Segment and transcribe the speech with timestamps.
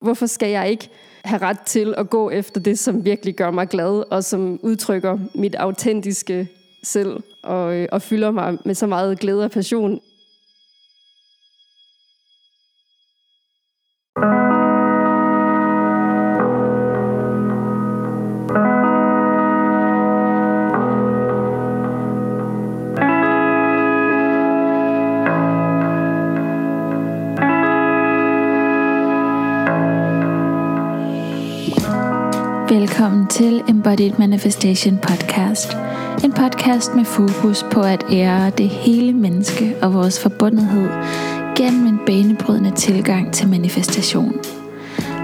[0.00, 0.88] Hvorfor skal jeg ikke
[1.24, 5.18] have ret til at gå efter det, som virkelig gør mig glad, og som udtrykker
[5.34, 6.48] mit autentiske
[6.82, 10.00] selv, og, øh, og fylder mig med så meget glæde og passion?
[32.90, 35.76] Velkommen til Embodied Manifestation Podcast.
[36.24, 40.88] En podcast med fokus på at ære det hele menneske og vores forbundethed
[41.56, 44.32] gennem en banebrydende tilgang til manifestation.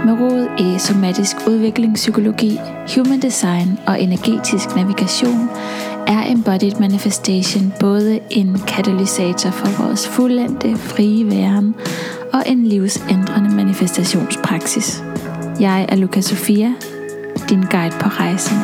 [0.04, 2.60] Med rod i somatisk udviklingspsykologi,
[2.94, 5.48] human design og energetisk navigation
[6.06, 11.74] er Embodied Manifestation både en katalysator for vores fuldendte frie væren
[12.32, 15.02] og en livsændrende manifestationspraksis.
[15.60, 16.74] Jeg er Luca Sofia,
[17.48, 18.56] din guide på rejsen.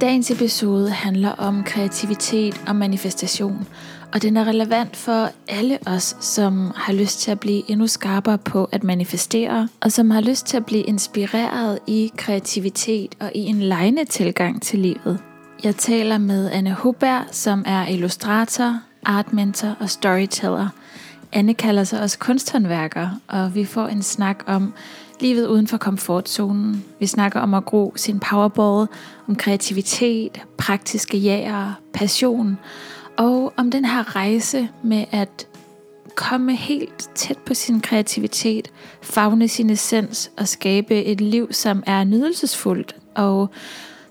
[0.00, 3.66] Dagens episode handler om kreativitet og manifestation,
[4.12, 8.38] og den er relevant for alle os, som har lyst til at blive endnu skarpere
[8.38, 13.40] på at manifestere, og som har lyst til at blive inspireret i kreativitet og i
[13.40, 15.18] en lejende tilgang til livet.
[15.64, 20.68] Jeg taler med Anne Huberg, som er illustrator, artmentor og storyteller.
[21.32, 24.74] Anne kalder sig også kunsthåndværker, og vi får en snak om
[25.20, 26.84] livet uden for komfortzonen.
[27.00, 28.86] Vi snakker om at gro sin powerball,
[29.28, 32.58] om kreativitet, praktiske jæger, passion,
[33.20, 35.46] og om den her rejse med at
[36.14, 38.70] komme helt tæt på sin kreativitet,
[39.02, 43.50] fagne sin essens og skabe et liv, som er nydelsesfuldt og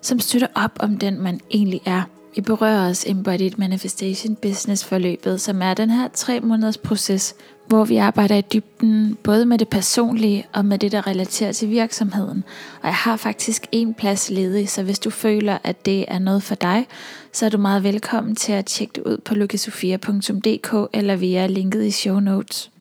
[0.02, 2.02] som støtter op om den, man egentlig er.
[2.36, 7.36] Vi berører os Embodied Manifestation Business forløbet, som er den her tre måneders proces,
[7.70, 11.70] hvor vi arbejder i dybden både med det personlige og med det, der relaterer til
[11.70, 12.44] virksomheden.
[12.82, 16.44] Og jeg har faktisk en plads ledig, så hvis du føler, at det er noget
[16.44, 16.88] for dig,
[17.34, 21.86] så er du meget velkommen til at tjekke det ud på lukasofia.dk eller via linket
[21.86, 22.72] i show notes.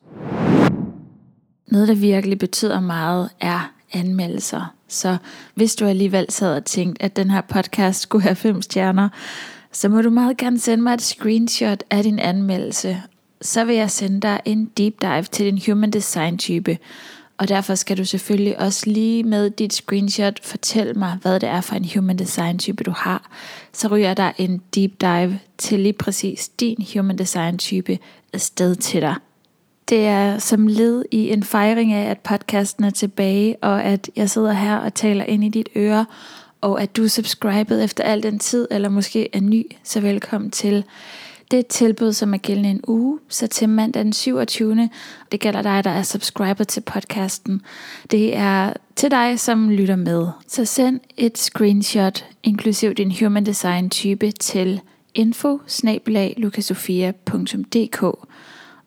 [1.67, 4.73] Noget, der virkelig betyder meget, er anmeldelser.
[4.87, 5.17] Så
[5.55, 9.09] hvis du alligevel sad og tænkt, at den her podcast skulle have fem stjerner,
[9.71, 13.03] så må du meget gerne sende mig et screenshot af din anmeldelse,
[13.41, 16.77] så vil jeg sende dig en deep dive til din human design type.
[17.37, 21.61] Og derfor skal du selvfølgelig også lige med dit screenshot fortælle mig, hvad det er
[21.61, 23.29] for en human design type du har.
[23.73, 27.97] Så ryger der en deep dive til lige præcis din human design type
[28.33, 29.15] afsted til dig.
[29.89, 34.29] Det er som led i en fejring af, at podcasten er tilbage, og at jeg
[34.29, 36.05] sidder her og taler ind i dit øre,
[36.61, 40.51] og at du er subscribet efter al den tid, eller måske er ny, så velkommen
[40.51, 40.83] til.
[41.51, 44.89] Det tilbud, som er gældende en uge, så til mandag den 27.
[45.31, 47.61] Det gælder dig, der er subscriber til podcasten.
[48.11, 50.27] Det er til dig, som lytter med.
[50.47, 54.81] Så send et screenshot, inklusiv din human design type, til
[55.13, 55.61] info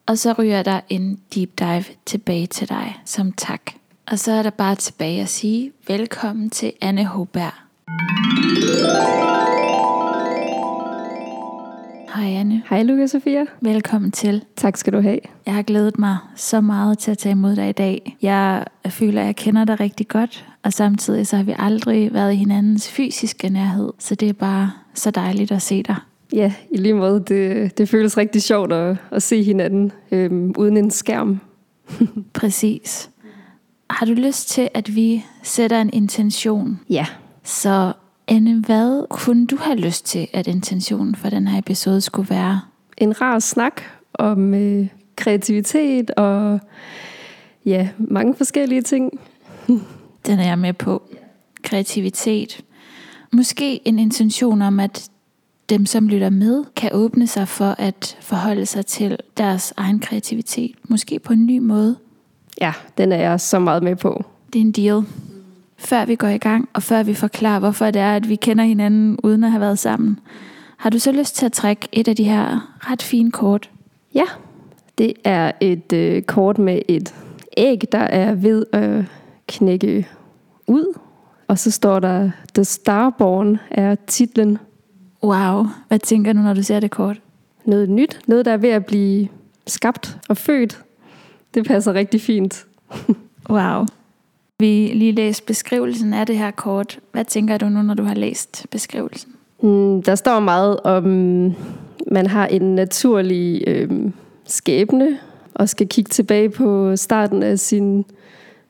[0.05, 3.61] og så ryger der en deep dive tilbage til dig som tak.
[4.07, 7.53] Og så er der bare tilbage at sige velkommen til Anne Hoberg.
[12.15, 12.63] Hej Anne.
[12.69, 13.45] Hej Lukas Sofia.
[13.61, 14.45] Velkommen til.
[14.55, 15.19] Tak skal du have.
[15.45, 18.17] Jeg har glædet mig så meget til at tage imod dig i dag.
[18.21, 22.33] Jeg føler, at jeg kender dig rigtig godt, og samtidig så har vi aldrig været
[22.33, 25.95] i hinandens fysiske nærhed, så det er bare så dejligt at se dig.
[26.33, 27.23] Ja, i lige måde.
[27.27, 31.39] Det, det føles rigtig sjovt at, at se hinanden øhm, uden en skærm.
[32.33, 33.09] Præcis.
[33.89, 36.79] Har du lyst til, at vi sætter en intention?
[36.89, 37.05] Ja.
[37.43, 37.93] Så
[38.27, 42.61] Anne, hvad kunne du have lyst til, at intentionen for den her episode skulle være?
[42.97, 43.81] En rar snak
[44.13, 46.59] om øh, kreativitet og
[47.65, 49.19] ja, mange forskellige ting.
[50.25, 51.03] den er jeg med på.
[51.63, 52.61] Kreativitet.
[53.31, 55.09] Måske en intention om, at
[55.69, 60.75] dem, som lytter med, kan åbne sig for at forholde sig til deres egen kreativitet.
[60.83, 61.97] Måske på en ny måde.
[62.61, 64.25] Ja, den er jeg så meget med på.
[64.53, 65.03] Det er en deal.
[65.83, 68.63] Før vi går i gang, og før vi forklarer, hvorfor det er, at vi kender
[68.63, 70.19] hinanden uden at have været sammen,
[70.77, 73.69] har du så lyst til at trække et af de her ret fine kort?
[74.15, 74.23] Ja,
[74.97, 77.15] det er et øh, kort med et
[77.57, 79.05] æg, der er ved at
[79.47, 80.07] knække
[80.67, 80.99] ud.
[81.47, 84.57] Og så står der, The Starborn er titlen.
[85.23, 87.21] Wow, hvad tænker du, når du ser det kort?
[87.65, 89.27] Noget nyt, noget der er ved at blive
[89.67, 90.83] skabt og født.
[91.53, 92.65] Det passer rigtig fint.
[93.49, 93.85] wow
[94.59, 96.99] vi lige læst beskrivelsen af det her kort.
[97.11, 99.33] Hvad tænker du nu, når du har læst beskrivelsen?
[99.63, 101.03] Mm, der står meget om,
[102.11, 103.89] man har en naturlig øh,
[104.45, 105.17] skæbne,
[105.53, 108.05] og skal kigge tilbage på starten af sin,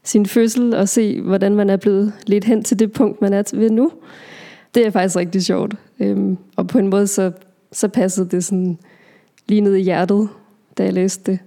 [0.04, 3.44] sin fødsel, og se, hvordan man er blevet lidt hen til det punkt, man er
[3.54, 3.92] ved nu.
[4.76, 5.76] Det er faktisk rigtig sjovt.
[6.00, 7.32] Øhm, og på en måde, så,
[7.72, 8.78] så passede det sådan
[9.48, 10.30] lige ned i hjertet,
[10.78, 11.40] da jeg læste det.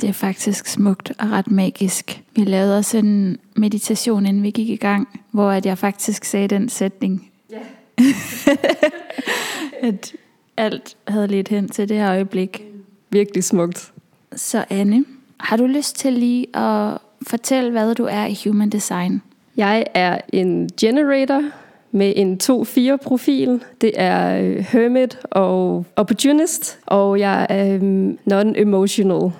[0.00, 2.22] Det er faktisk smukt og ret magisk.
[2.34, 6.48] Vi lavede også en meditation, inden vi gik i gang, hvor at jeg faktisk sagde
[6.48, 7.30] den sætning.
[7.50, 7.58] Ja.
[9.88, 10.12] at
[10.56, 12.62] alt havde lidt hen til det her øjeblik.
[13.10, 13.92] Virkelig smukt.
[14.36, 15.04] Så Anne,
[15.40, 19.22] har du lyst til lige at fortælle, hvad du er i Human Design?
[19.56, 21.42] Jeg er en generator
[21.90, 23.62] med en 2-4-profil.
[23.80, 29.30] Det er øh, Hermit og Opportunist, og jeg er øhm, non-emotional,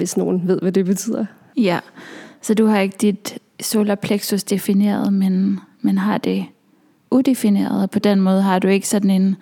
[0.00, 1.24] hvis nogen ved, hvad det betyder.
[1.56, 1.78] Ja,
[2.42, 6.46] så du har ikke dit solar plexus defineret, men, men har det
[7.10, 9.36] udefineret, og på den måde har du ikke sådan en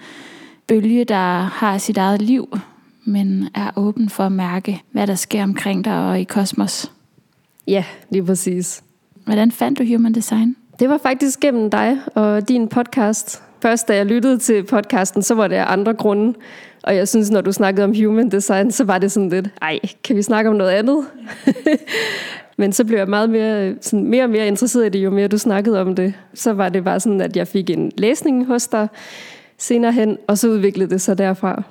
[0.67, 2.59] bølge, der har sit eget liv,
[3.05, 6.93] men er åben for at mærke, hvad der sker omkring dig og i kosmos.
[7.67, 8.83] Ja, lige præcis.
[9.25, 10.57] Hvordan fandt du Human Design?
[10.81, 13.43] Det var faktisk gennem dig og din podcast.
[13.63, 16.35] Først da jeg lyttede til podcasten, så var det af andre grunde.
[16.89, 19.79] Og jeg synes, når du snakkede om human design, så var det sådan lidt, ej,
[20.05, 21.05] kan vi snakke om noget andet?
[22.59, 25.29] Men så blev jeg meget mere, sådan mere og mere interesseret i det, jo mere
[25.29, 26.15] du snakkede om det.
[26.35, 28.89] Så var det bare sådan, at jeg fik en læsning hos dig
[29.59, 31.63] senere hen, og så udviklede det sig derfra.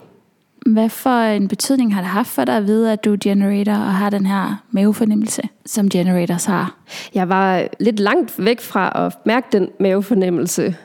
[0.66, 3.74] Hvad for en betydning har det haft for dig at vide, at du er generator
[3.74, 6.78] og har den her mavefornemmelse, som generators har?
[7.14, 10.76] Jeg var lidt langt væk fra at mærke den mavefornemmelse.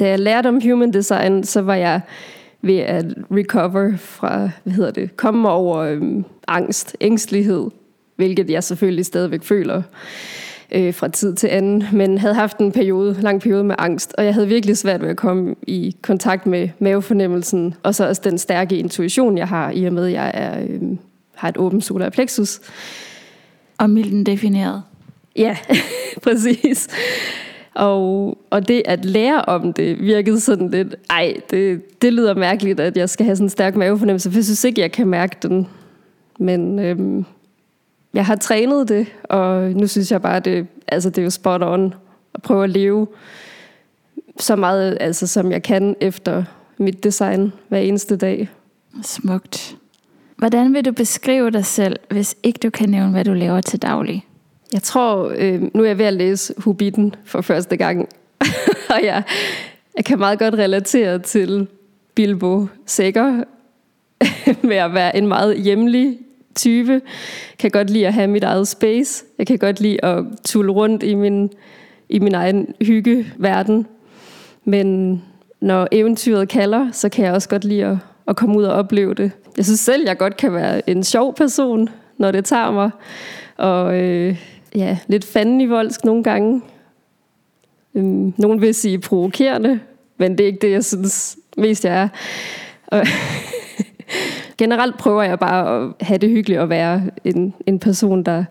[0.00, 2.00] Da jeg lærte om human design, så var jeg
[2.64, 7.70] ved at recover fra, hvad hedder det, komme over øhm, angst, ængstelighed,
[8.16, 9.82] hvilket jeg selvfølgelig stadigvæk føler
[10.72, 14.24] øh, fra tid til anden, men havde haft en periode, lang periode med angst, og
[14.24, 18.38] jeg havde virkelig svært ved at komme i kontakt med mavefornemmelsen, og så også den
[18.38, 20.80] stærke intuition, jeg har, i og med, at jeg er, øh,
[21.34, 22.60] har et åbent solar plexus.
[23.78, 24.82] Og milden defineret.
[25.36, 25.56] Ja,
[26.24, 26.88] præcis.
[27.74, 32.80] Og, og det at lære om det virkede sådan lidt, ej, det, det lyder mærkeligt,
[32.80, 35.36] at jeg skal have sådan en stærk mavefornemmelse, for jeg synes ikke, jeg kan mærke
[35.42, 35.68] den.
[36.38, 37.24] Men øhm,
[38.14, 41.62] jeg har trænet det, og nu synes jeg bare, det, altså det er jo spot
[41.62, 41.94] on
[42.34, 43.06] at prøve at leve
[44.38, 46.44] så meget, altså, som jeg kan efter
[46.78, 48.48] mit design hver eneste dag.
[49.02, 49.76] Smukt.
[50.36, 53.82] Hvordan vil du beskrive dig selv, hvis ikke du kan nævne, hvad du laver til
[53.82, 54.26] daglig?
[54.74, 58.08] Jeg tror, øh, nu er jeg ved at læse Hobbiten for første gang,
[58.94, 59.22] og jeg,
[59.96, 61.66] jeg kan meget godt relatere til
[62.14, 63.44] Bilbo Sækker
[64.68, 66.18] med at være en meget hjemlig
[66.54, 67.00] type.
[67.58, 69.24] Kan godt lide at have mit eget space.
[69.38, 71.50] Jeg kan godt lide at tulle rundt i min,
[72.08, 73.86] i min egen hyggeverden.
[74.64, 75.22] Men
[75.60, 77.96] når eventyret kalder, så kan jeg også godt lide at,
[78.28, 79.32] at komme ud og opleve det.
[79.56, 81.88] Jeg synes selv, jeg godt kan være en sjov person,
[82.18, 82.90] når det tager mig.
[83.56, 86.62] Og øh, ja, lidt fanden i voldsk nogle gange.
[87.94, 89.80] Øhm, nogen vil sige provokerende,
[90.18, 92.08] men det er ikke det, jeg synes mest jeg er.
[92.86, 93.06] Og
[94.58, 98.44] generelt prøver jeg bare at have det hyggeligt at være en, en person, der,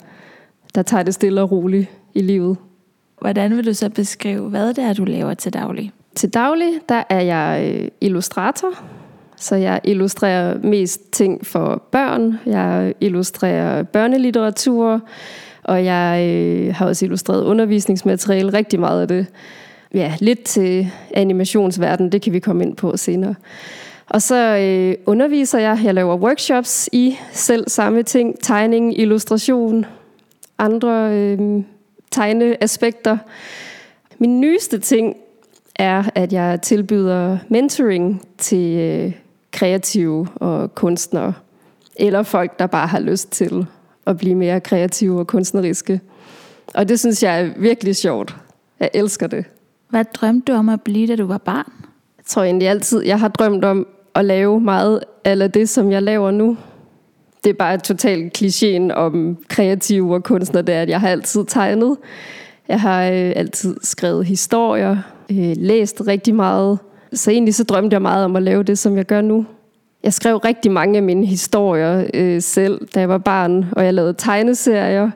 [0.75, 2.57] der tager det stille og roligt i livet.
[3.21, 5.91] Hvordan vil du så beskrive, hvad det er, du laver til daglig?
[6.15, 8.69] Til daglig, der er jeg øh, illustrator.
[9.35, 12.39] Så jeg illustrerer mest ting for børn.
[12.45, 15.01] Jeg illustrerer børnelitteratur,
[15.63, 19.25] og jeg øh, har også illustreret undervisningsmateriale, rigtig meget af det.
[19.93, 23.35] Ja, lidt til animationsverden, det kan vi komme ind på senere.
[24.09, 29.85] Og så øh, underviser jeg, jeg laver workshops i selv samme ting, tegning, illustration,
[30.57, 31.63] andre øh,
[32.11, 33.17] tegneaspekter.
[34.17, 35.15] Min nyeste ting
[35.75, 39.13] er, at jeg tilbyder mentoring til øh,
[39.51, 41.33] kreative og kunstnere,
[41.95, 43.65] eller folk, der bare har lyst til
[44.05, 46.01] at blive mere kreative og kunstneriske.
[46.73, 48.35] Og det synes jeg er virkelig sjovt.
[48.79, 49.45] Jeg elsker det.
[49.89, 51.71] Hvad drømte du om at blive, da du var barn?
[52.17, 56.03] Jeg tror egentlig altid, jeg har drømt om at lave meget af det, som jeg
[56.03, 56.57] laver nu.
[57.43, 61.45] Det er bare totalt klichéen om kreative og kunstnere, det er, at jeg har altid
[61.47, 61.97] tegnet.
[62.67, 64.97] Jeg har øh, altid skrevet historier,
[65.31, 66.79] øh, læst rigtig meget.
[67.13, 69.45] Så egentlig så drømte jeg meget om at lave det, som jeg gør nu.
[70.03, 73.93] Jeg skrev rigtig mange af mine historier øh, selv, da jeg var barn, og jeg
[73.93, 75.11] lavede tegneserier.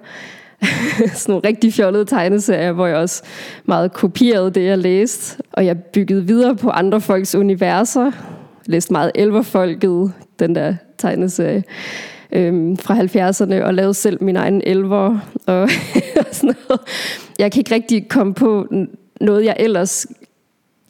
[1.13, 3.23] sådan nogle rigtig fjollede tegneserier, hvor jeg også
[3.65, 5.43] meget kopierede det, jeg læste.
[5.53, 8.11] Og jeg byggede videre på andre folks universer.
[8.65, 11.63] Læste meget Elverfolket, den der tegneserie
[12.31, 15.61] øhm, fra 70'erne, og lavede selv min egen elver og,
[16.19, 16.81] og sådan noget.
[17.39, 18.67] jeg kan ikke rigtig komme på
[19.21, 20.07] noget, jeg ellers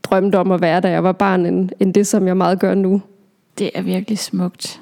[0.04, 2.74] drømte om at være, da jeg var barn, end, end det, som jeg meget gør
[2.74, 3.02] nu.
[3.58, 4.82] Det er virkelig smukt.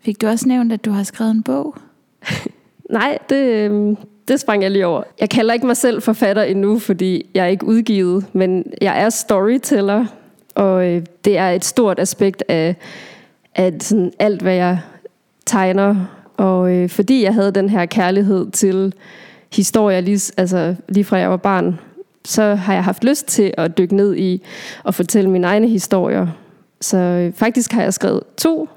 [0.00, 1.76] Fik du også nævnt, at du har skrevet en bog?
[2.90, 3.96] Nej, det, øhm,
[4.28, 5.02] det sprang jeg lige over.
[5.20, 9.10] Jeg kalder ikke mig selv forfatter endnu, fordi jeg er ikke udgivet, men jeg er
[9.10, 10.06] storyteller,
[10.54, 12.76] og øh, det er et stort aspekt af,
[13.54, 14.78] af sådan alt, hvad jeg
[15.46, 15.96] tegner.
[16.36, 18.94] Og øh, fordi jeg havde den her kærlighed til
[19.52, 21.78] historier, lige, altså lige fra jeg var barn,
[22.24, 24.42] så har jeg haft lyst til at dykke ned i
[24.84, 26.26] og fortælle mine egne historier.
[26.80, 28.68] Så faktisk har jeg skrevet to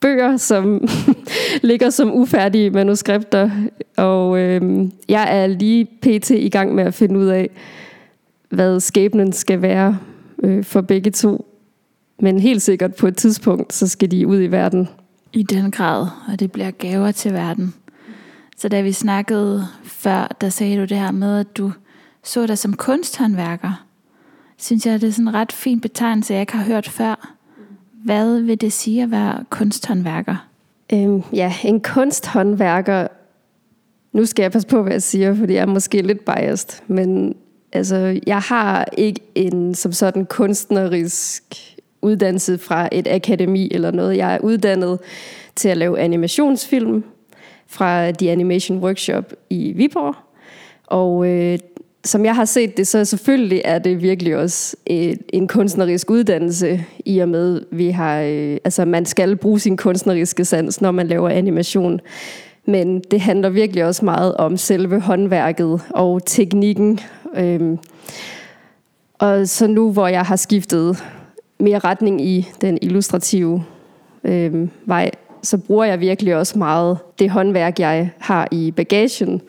[0.00, 0.88] bøger, som
[1.62, 3.50] ligger som ufærdige manuskripter,
[3.96, 6.30] og øh, jeg er lige pt.
[6.30, 7.50] i gang med at finde ud af,
[8.48, 9.98] hvad skæbnen skal være
[10.42, 11.46] øh, for begge to.
[12.20, 14.88] Men helt sikkert på et tidspunkt, så skal de ud i verden.
[15.32, 17.74] I den grad, og det bliver gaver til verden.
[18.56, 21.72] Så da vi snakkede før, der sagde du det her med, at du
[22.24, 23.84] så dig som kunsthåndværker.
[24.58, 27.37] Synes jeg, det er sådan en ret fin betegnelse, jeg ikke har hørt før.
[28.04, 30.48] Hvad vil det sige at være kunsthåndværker?
[30.92, 33.08] Øhm, ja, en kunsthåndværker,
[34.12, 37.34] nu skal jeg passe på, hvad jeg siger, fordi jeg er måske lidt biased, men
[37.72, 41.42] altså, jeg har ikke en som sådan kunstnerisk
[42.02, 44.16] uddannelse fra et akademi eller noget.
[44.16, 44.98] Jeg er uddannet
[45.56, 47.04] til at lave animationsfilm
[47.66, 50.14] fra The Animation Workshop i Viborg.
[50.86, 51.58] Og øh,
[52.04, 56.84] som jeg har set det, så selvfølgelig er det virkelig også øh, en kunstnerisk uddannelse,
[57.04, 61.06] i og med, vi har, øh, altså man skal bruge sin kunstneriske sans, når man
[61.06, 62.00] laver animation.
[62.66, 67.00] Men det handler virkelig også meget om selve håndværket og teknikken.
[67.36, 67.78] Øhm,
[69.18, 71.04] og så nu, hvor jeg har skiftet
[71.58, 73.64] mere retning i den illustrative
[74.24, 75.10] øhm, vej,
[75.42, 79.42] så bruger jeg virkelig også meget det håndværk, jeg har i bagagen,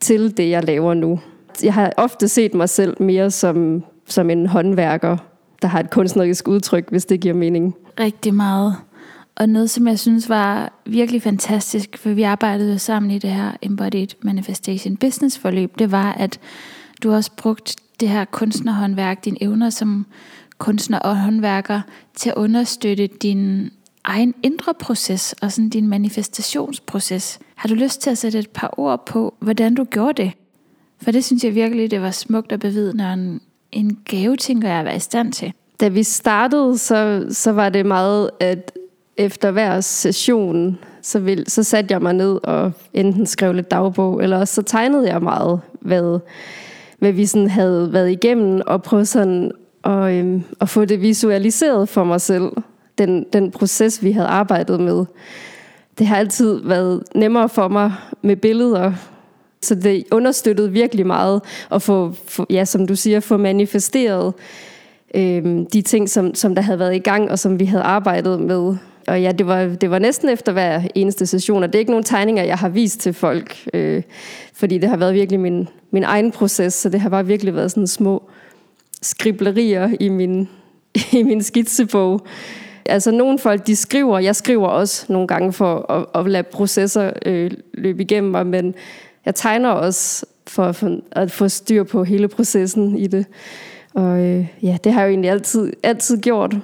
[0.00, 1.20] til det, jeg laver nu
[1.62, 5.16] jeg har ofte set mig selv mere som, som en håndværker,
[5.62, 7.74] der har et kunstnerisk udtryk, hvis det giver mening.
[8.00, 8.76] Rigtig meget.
[9.36, 13.50] Og noget, som jeg synes var virkelig fantastisk, for vi arbejdede sammen i det her
[13.62, 16.40] Embodied Manifestation Business forløb, det var, at
[17.02, 20.06] du også brugt det her kunstnerhåndværk, dine evner som
[20.58, 21.80] kunstner og håndværker,
[22.14, 23.70] til at understøtte din
[24.04, 27.38] egen indre proces og sådan din manifestationsproces.
[27.54, 30.32] Har du lyst til at sætte et par ord på, hvordan du gjorde det?
[31.02, 33.40] For det synes jeg virkelig, det var smukt at bevidne, en,
[33.72, 35.52] en gave, tænker jeg, at være i stand til.
[35.80, 38.72] Da vi startede, så, så var det meget, at
[39.16, 44.22] efter hver session, så, vil, så satte jeg mig ned og enten skrev lidt dagbog,
[44.22, 46.18] eller også så tegnede jeg meget, hvad,
[46.98, 49.52] hvad vi sådan havde været igennem, og prøvede sådan
[49.84, 52.52] at, øhm, at få det visualiseret for mig selv,
[52.98, 55.04] den, den proces, vi havde arbejdet med.
[55.98, 57.92] Det har altid været nemmere for mig
[58.22, 58.92] med billeder,
[59.62, 61.40] så det understøttede virkelig meget
[61.70, 64.34] at få, få ja, som du siger, få manifesteret
[65.14, 68.40] øh, de ting, som, som der havde været i gang, og som vi havde arbejdet
[68.40, 68.76] med.
[69.06, 71.90] Og ja, det var, det var næsten efter hver eneste session, og det er ikke
[71.90, 74.02] nogen tegninger, jeg har vist til folk, øh,
[74.54, 77.70] fordi det har været virkelig min, min egen proces, så det har bare virkelig været
[77.70, 78.22] sådan små
[79.02, 80.48] skriblerier i min,
[81.18, 82.26] i min skitsebog.
[82.86, 87.12] Altså nogle folk, de skriver, jeg skriver også nogle gange for at, at lade processer
[87.26, 88.74] øh, løbe igennem mig, men
[89.24, 93.26] jeg tegner også for at få, at få styr på hele processen i det.
[93.94, 96.56] Og øh, ja, det har jeg jo egentlig altid, altid gjort.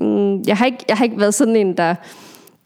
[0.00, 1.94] Mm, jeg, har ikke, jeg har ikke været sådan en, der,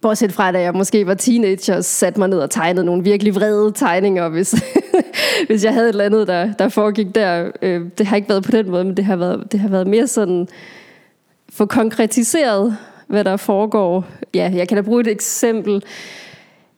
[0.00, 3.72] bortset fra da jeg måske var teenager, satte mig ned og tegnede nogle virkelig vrede
[3.72, 4.54] tegninger, hvis,
[5.46, 7.50] hvis jeg havde et eller andet, der, der foregik der.
[7.62, 9.86] Øh, det har ikke været på den måde, men det har været, det har været
[9.86, 10.48] mere sådan,
[11.52, 14.04] få konkretiseret, hvad der foregår.
[14.34, 15.82] Ja, jeg kan da bruge et eksempel.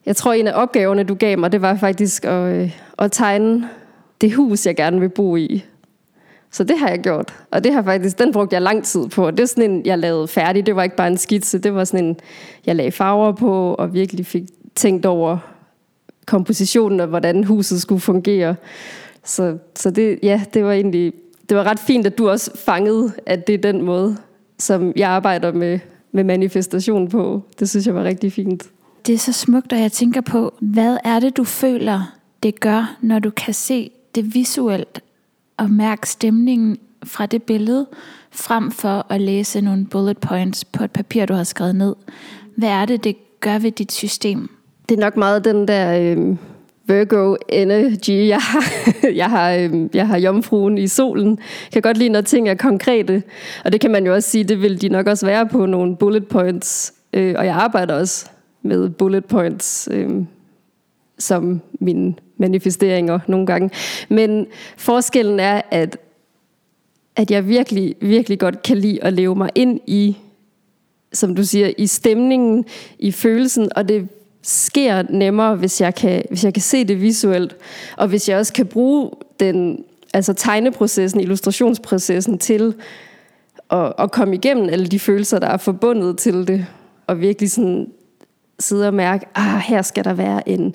[0.06, 3.68] Jeg tror, en af opgaverne, du gav mig, det var faktisk at, øh, at tegne
[4.20, 5.64] det hus, jeg gerne vil bo i.
[6.50, 7.34] Så det har jeg gjort.
[7.50, 9.30] Og det har faktisk, den brugte jeg lang tid på.
[9.30, 10.66] Det er sådan en, jeg lavede færdig.
[10.66, 11.58] Det var ikke bare en skitse.
[11.58, 12.16] Det var sådan en,
[12.66, 14.42] jeg lagde farver på, og virkelig fik
[14.74, 15.38] tænkt over
[16.26, 18.54] kompositionen og hvordan huset skulle fungere.
[19.24, 21.12] Så, så det, ja, det var egentlig,
[21.48, 24.16] det var ret fint, at du også fangede, at det er den måde,
[24.58, 25.78] som jeg arbejder med,
[26.12, 27.42] med manifestation på.
[27.58, 28.64] Det synes jeg var rigtig fint.
[29.06, 32.96] Det er så smukt, og jeg tænker på, hvad er det, du føler, det gør,
[33.00, 35.00] når du kan se det visuelt
[35.56, 37.86] og mærke stemningen fra det billede,
[38.30, 41.94] frem for at læse nogle bullet points på et papir, du har skrevet ned.
[42.56, 44.50] Hvad er det, det gør ved dit system?
[44.88, 46.36] Det er nok meget den der øh,
[46.86, 48.64] Virgo energy, jeg har.
[49.22, 51.28] jeg har, øh, jeg har jomfruen i solen.
[51.28, 53.22] Jeg kan godt lide, når ting er konkrete.
[53.64, 55.96] Og det kan man jo også sige, det vil de nok også være på nogle
[55.96, 56.94] bullet points.
[57.12, 58.26] Øh, og jeg arbejder også
[58.62, 59.88] med bullet points.
[59.92, 60.24] Øh,
[61.22, 63.70] som mine manifesteringer nogle gange.
[64.08, 65.98] Men forskellen er, at,
[67.16, 70.16] at jeg virkelig, virkelig godt kan lide at leve mig ind i,
[71.12, 72.64] som du siger, i stemningen,
[72.98, 74.08] i følelsen, og det
[74.42, 77.56] sker nemmere, hvis jeg kan, hvis jeg kan se det visuelt,
[77.96, 82.74] og hvis jeg også kan bruge den, altså tegneprocessen, illustrationsprocessen til
[83.70, 86.66] at, at komme igennem alle de følelser, der er forbundet til det,
[87.06, 87.86] og virkelig sådan
[88.58, 90.74] sidde og mærke, ah, her skal der være en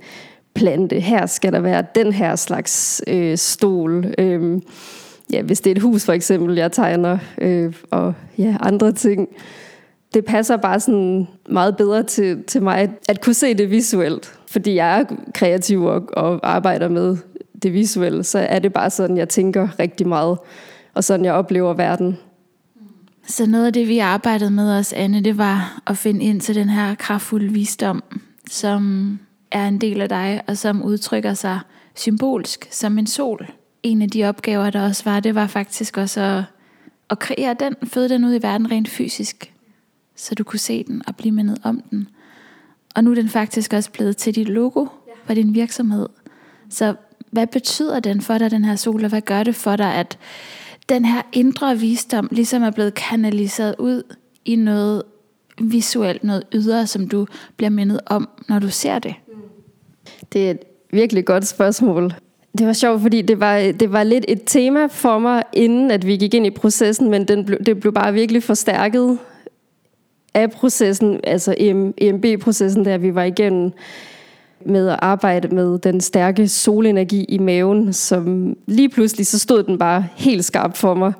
[0.55, 4.13] plante, her skal der være den her slags øh, stol.
[4.17, 4.61] Øh,
[5.33, 9.27] ja, hvis det er et hus for eksempel, jeg tegner, øh, og ja, andre ting.
[10.13, 14.39] Det passer bare sådan meget bedre til, til mig at, at kunne se det visuelt.
[14.47, 17.17] Fordi jeg er kreativ og, og arbejder med
[17.63, 20.37] det visuelle, så er det bare sådan, jeg tænker rigtig meget,
[20.93, 22.17] og sådan jeg oplever verden.
[23.27, 26.55] Så noget af det, vi arbejdede med os, Anne, det var at finde ind til
[26.55, 28.03] den her kraftfulde visdom,
[28.49, 29.19] som
[29.51, 31.59] er en del af dig, og som udtrykker sig
[31.95, 33.47] symbolsk som en sol.
[33.83, 36.43] En af de opgaver, der også var, det var faktisk også at,
[37.09, 39.53] at kreere den, føde den ud i verden rent fysisk,
[40.15, 42.09] så du kunne se den og blive mindet om den.
[42.95, 44.85] Og nu er den faktisk også blevet til dit logo
[45.25, 46.09] for din virksomhed.
[46.69, 46.95] Så
[47.31, 50.17] hvad betyder den for dig, den her sol, og hvad gør det for dig, at
[50.89, 54.03] den her indre visdom ligesom er blevet kanaliseret ud
[54.45, 55.03] i noget
[55.61, 57.27] visuelt, noget ydre, som du
[57.57, 59.15] bliver mindet om, når du ser det?
[60.33, 60.59] Det er et
[60.91, 62.13] virkelig godt spørgsmål.
[62.57, 66.07] Det var sjovt, fordi det var, det var lidt et tema for mig, inden at
[66.07, 69.17] vi gik ind i processen, men den blev, det blev bare virkelig forstærket
[70.33, 71.55] af processen, altså
[71.97, 73.71] EMB-processen, der vi var igennem
[74.65, 79.77] med at arbejde med den stærke solenergi i maven, som lige pludselig så stod den
[79.77, 81.13] bare helt skarpt for mig.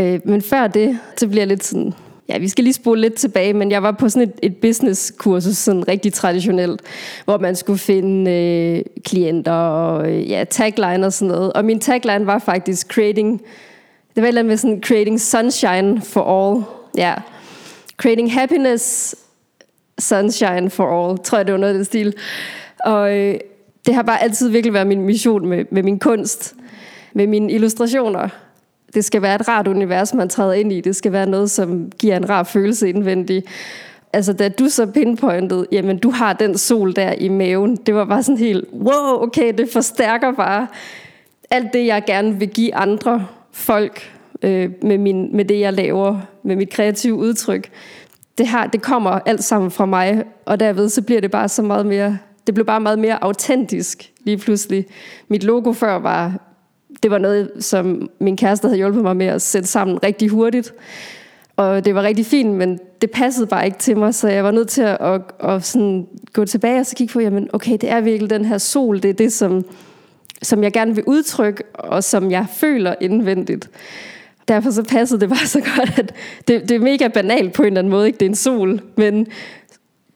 [0.00, 1.94] Øh, men før det, så bliver jeg lidt sådan,
[2.28, 5.56] ja, vi skal lige spole lidt tilbage, men jeg var på sådan et, et business-kursus,
[5.56, 6.80] sådan rigtig traditionelt,
[7.24, 11.52] hvor man skulle finde øh, klienter og øh, ja, tagline og sådan noget.
[11.52, 13.40] Og min tagline var faktisk creating,
[14.14, 16.64] det var et eller andet med sådan creating sunshine for all.
[16.96, 17.14] Ja.
[17.96, 19.14] Creating happiness
[19.98, 22.14] sunshine for all, tror jeg det var noget af den stil.
[22.84, 23.34] Og øh,
[23.86, 26.54] det har bare altid virkelig været min mission med, med min kunst,
[27.14, 28.28] med mine illustrationer.
[28.94, 30.80] Det skal være et rart univers, man træder ind i.
[30.80, 33.44] Det skal være noget, som giver en rar følelse indvendig.
[34.12, 38.04] Altså, da du så pinpointed, jamen, du har den sol der i maven, det var
[38.04, 40.66] bare sådan helt, wow, okay, det forstærker bare
[41.50, 46.20] alt det, jeg gerne vil give andre folk øh, med, min, med det, jeg laver,
[46.42, 47.70] med mit kreative udtryk
[48.38, 51.62] det her, det kommer alt sammen fra mig, og derved så bliver det bare så
[51.62, 54.86] meget mere, det blev bare meget mere autentisk lige pludselig.
[55.28, 56.40] Mit logo før var,
[57.02, 60.74] det var noget, som min kæreste havde hjulpet mig med at sætte sammen rigtig hurtigt,
[61.56, 64.50] og det var rigtig fint, men det passede bare ikke til mig, så jeg var
[64.50, 67.90] nødt til at, at, at sådan gå tilbage og så kigge på, jamen okay, det
[67.90, 69.64] er virkelig den her sol, det er det, som,
[70.42, 73.70] som jeg gerne vil udtrykke, og som jeg føler indvendigt
[74.48, 76.14] derfor så passede det bare så godt, at
[76.48, 78.18] det, det er mega banalt på en eller anden måde, ikke?
[78.18, 79.26] det er en sol, men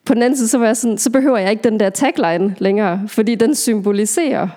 [0.05, 2.55] på den anden side, så, var jeg sådan, så behøver jeg ikke den der tagline
[2.59, 4.49] længere, fordi den symboliserer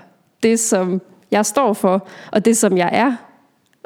[0.43, 3.15] det, som jeg står for, og det, som jeg er,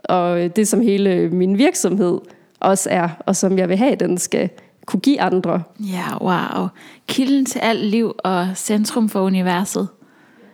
[0.03, 2.19] og det, som hele min virksomhed
[2.59, 4.49] også er, og som jeg vil have, den skal
[4.85, 5.63] kunne give andre.
[5.79, 6.67] Ja, wow.
[7.07, 9.87] Kilden til alt liv og centrum for universet.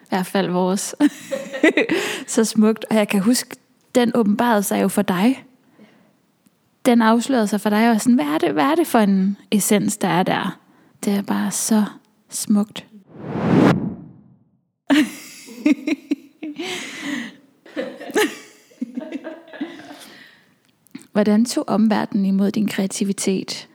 [0.04, 0.96] I hvert fald vores.
[2.28, 2.86] så smukt.
[2.90, 3.56] Og jeg kan huske,
[3.96, 5.46] den åbenbarede sig jo for dig.
[6.86, 9.38] Den afslørede sig for dig, og sådan, hvad er det, hvad er det for en
[9.52, 10.60] essens, der er der?
[11.06, 11.84] Det er bare så
[12.30, 12.86] smukt.
[21.12, 23.70] Hvordan tog omverdenen imod din kreativitet?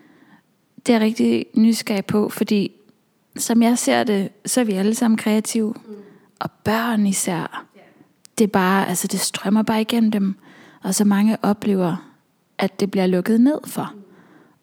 [0.76, 2.72] Det er jeg rigtig nysgerrig på, fordi
[3.37, 5.74] som jeg ser det, så er vi alle sammen kreative.
[6.38, 7.66] Og børn især
[8.38, 10.35] det er bare, altså det strømmer bare igennem dem,
[10.83, 11.96] og så mange oplever,
[12.59, 13.92] at det bliver lukket ned for.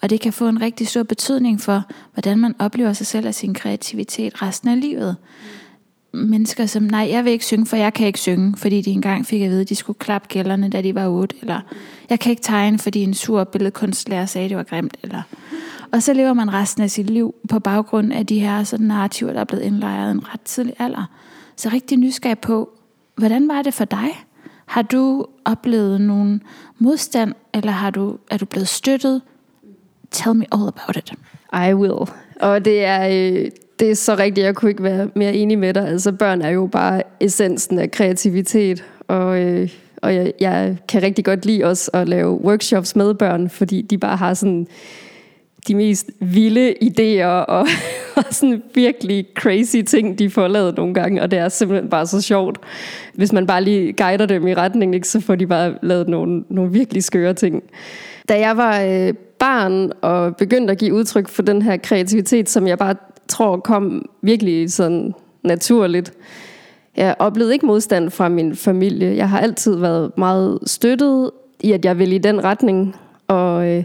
[0.02, 1.84] Og det kan få en rigtig stor betydning for,
[2.14, 5.16] hvordan man oplever sig selv og sin kreativitet resten af livet.
[6.14, 9.26] Mennesker som, nej, jeg vil ikke synge, for jeg kan ikke synge, fordi de engang
[9.26, 11.60] fik at vide, at de skulle klappe gælderne, da de var otte, eller
[12.10, 15.22] jeg kan ikke tegne, fordi en sur billedkunstlærer sagde, at det var grimt, eller...
[15.92, 19.34] Og så lever man resten af sit liv på baggrund af de her sådan narrativer,
[19.34, 21.06] der er blevet indlejret en ret tidlig alder.
[21.56, 22.70] Så rigtig nysgerrig på,
[23.18, 24.10] Hvordan var det for dig?
[24.66, 26.42] Har du oplevet nogen
[26.80, 29.22] modstand, eller har du, er du blevet støttet?
[30.12, 31.14] Tell me all about it.
[31.70, 32.10] I will.
[32.42, 35.74] Og det er, øh, det er så rigtigt, jeg kunne ikke være mere enig med
[35.74, 35.88] dig.
[35.88, 39.70] Altså børn er jo bare essensen af kreativitet, og, øh,
[40.02, 43.98] og jeg, jeg kan rigtig godt lide også at lave workshops med børn, fordi de
[43.98, 44.68] bare har sådan
[45.68, 47.68] de mest vilde idéer og,
[48.32, 52.22] sådan virkelig crazy ting, de får lavet nogle gange, og det er simpelthen bare så
[52.22, 52.58] sjovt.
[53.14, 56.44] Hvis man bare lige guider dem i retning, ikke, så får de bare lavet nogle,
[56.50, 57.64] nogle virkelig skøre ting.
[58.30, 62.68] Da jeg var øh, barn og begyndte at give udtryk for den her kreativitet, som
[62.68, 62.96] jeg bare
[63.28, 66.14] tror kom virkelig sådan naturligt,
[66.98, 69.16] jeg oplevede ikke modstand fra min familie.
[69.16, 72.96] Jeg har altid været meget støttet i, at jeg vil i den retning.
[73.28, 73.84] Og øh,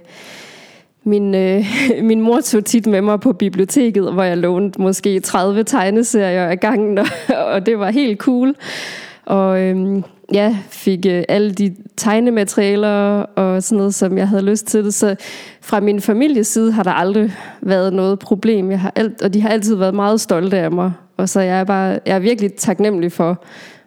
[1.04, 1.64] min, øh,
[2.02, 6.56] min mor tog tit med mig på biblioteket, hvor jeg lånte måske 30 tegneserier ad
[6.56, 7.06] gangen, og,
[7.52, 8.54] og det var helt cool.
[9.26, 14.66] Og øh, ja, fik øh, alle de tegnematerialer og sådan noget, som jeg havde lyst
[14.66, 14.92] til.
[14.92, 15.16] Så
[15.60, 18.70] fra min families side har der aldrig været noget problem.
[18.70, 20.92] Jeg har alt, og de har altid været meget stolte af mig.
[21.16, 23.30] Og så jeg er bare, jeg er virkelig taknemmelig for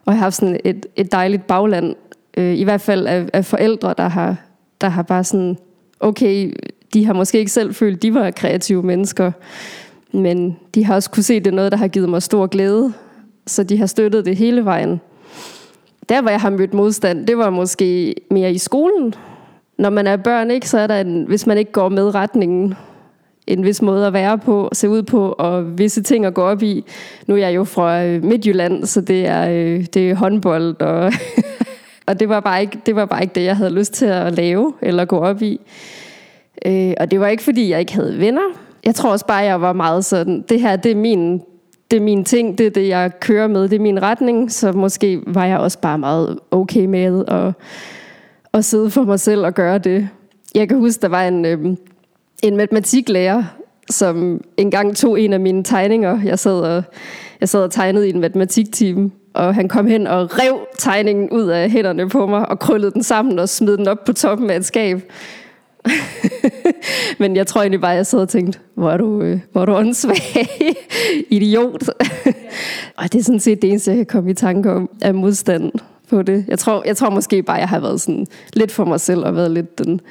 [0.08, 1.96] at have haft sådan et, et dejligt bagland.
[2.38, 4.36] Øh, I hvert fald af, af forældre, der har,
[4.82, 5.58] der har bare sådan,
[6.00, 6.54] okay,
[6.94, 9.32] de har måske ikke selv følt, de var kreative mennesker,
[10.12, 12.48] men de har også kunne se, at det er noget, der har givet mig stor
[12.48, 12.94] glæde.
[13.48, 15.02] Så de har støttet det hele vejen.
[16.10, 19.14] Der, hvor jeg har mødt modstand, det var måske mere i skolen.
[19.78, 22.76] Når man er børn, ikke, så er der en, hvis man ikke går med retningen,
[23.48, 26.64] en vis måde at være på, se ud på, og visse ting at gå op
[26.64, 26.86] i.
[27.28, 31.12] Nu er jeg jo fra øh, Midtjylland, så det er, øh, det er håndbold, og,
[32.08, 34.34] og det, var bare ikke, det var bare ikke det, jeg havde lyst til at
[34.34, 35.60] lave eller gå op i.
[36.66, 38.42] Øh, og det var ikke, fordi jeg ikke havde venner.
[38.86, 41.42] Jeg tror også bare, jeg var meget sådan, det her, det er min,
[41.92, 44.72] det er min ting, det er det, jeg kører med, det er min retning, så
[44.72, 47.54] måske var jeg også bare meget okay med at,
[48.54, 50.10] at sidde for mig selv og gøre det.
[50.56, 51.76] Jeg kan huske, der var en, øh,
[52.44, 53.44] en matematiklærer,
[53.90, 56.20] som engang tog en af mine tegninger.
[56.26, 56.84] Jeg sad og,
[57.42, 61.48] jeg sad og tegnede i en matematikteam, og han kom hen og rev tegningen ud
[61.48, 64.56] af hænderne på mig, og krøllede den sammen og smed den op på toppen af
[64.56, 65.02] et skab.
[67.20, 69.62] Men jeg tror egentlig bare, at jeg sad og tænkte, hvor er du, øh, hvor
[69.62, 70.48] er du åndssvag,
[71.30, 71.90] idiot.
[72.98, 75.72] og det er sådan set det eneste, jeg kan komme i tanke om, af modstand
[76.10, 76.46] på det.
[76.48, 79.36] Jeg tror, jeg tror måske bare, jeg har været sådan lidt for mig selv, og
[79.36, 80.02] været lidt den...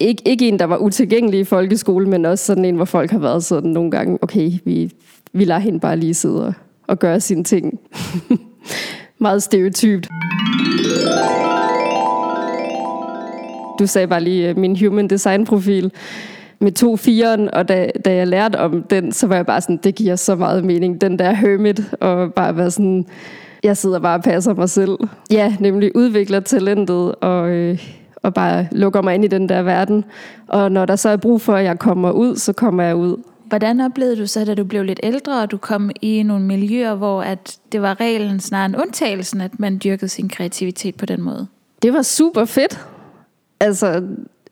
[0.00, 3.18] Ikke, ikke en, der var utilgængelig i folkeskole, men også sådan en, hvor folk har
[3.18, 4.92] været sådan nogle gange, okay, vi,
[5.32, 6.52] vi lader hende bare lige sidde og,
[6.86, 7.80] og gøre sine ting.
[9.18, 10.08] Meget stereotypt.
[13.78, 15.92] Du sagde bare lige øh, min human design profil
[16.60, 19.76] med to firen, og da, da jeg lærte om den, så var jeg bare sådan,
[19.76, 23.06] det giver så meget mening, den der hermit, og bare være sådan,
[23.62, 24.98] jeg sidder bare og passer mig selv.
[25.30, 27.78] Ja, nemlig udvikler talentet, og, øh,
[28.22, 30.04] og bare lukker mig ind i den der verden.
[30.48, 33.16] Og når der så er brug for, at jeg kommer ud, så kommer jeg ud.
[33.44, 36.94] Hvordan oplevede du så, da du blev lidt ældre, og du kom i nogle miljøer,
[36.94, 41.22] hvor at det var reglen snarere end undtagelsen, at man dyrkede sin kreativitet på den
[41.22, 41.46] måde?
[41.82, 42.86] Det var super fedt
[43.64, 44.02] altså,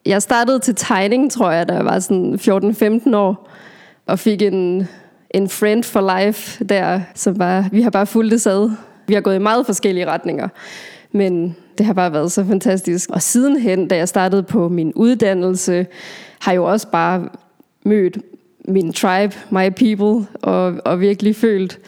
[0.05, 3.49] jeg startede til tegning, tror jeg, da jeg var sådan 14-15 år,
[4.07, 4.87] og fik en,
[5.29, 8.71] en friend for life der, som bare, vi har bare fulgt det sad.
[9.07, 10.47] Vi har gået i meget forskellige retninger,
[11.11, 13.09] men det har bare været så fantastisk.
[13.09, 15.87] Og sidenhen, da jeg startede på min uddannelse,
[16.39, 17.29] har jeg jo også bare
[17.85, 18.17] mødt
[18.67, 21.79] min tribe, my people, og, og virkelig følt,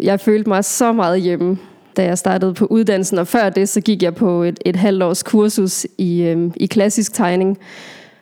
[0.00, 1.58] jeg følte mig så meget hjemme
[1.98, 5.02] da jeg startede på uddannelsen, og før det, så gik jeg på et, et halvt
[5.02, 7.58] års kursus i, øhm, i klassisk tegning,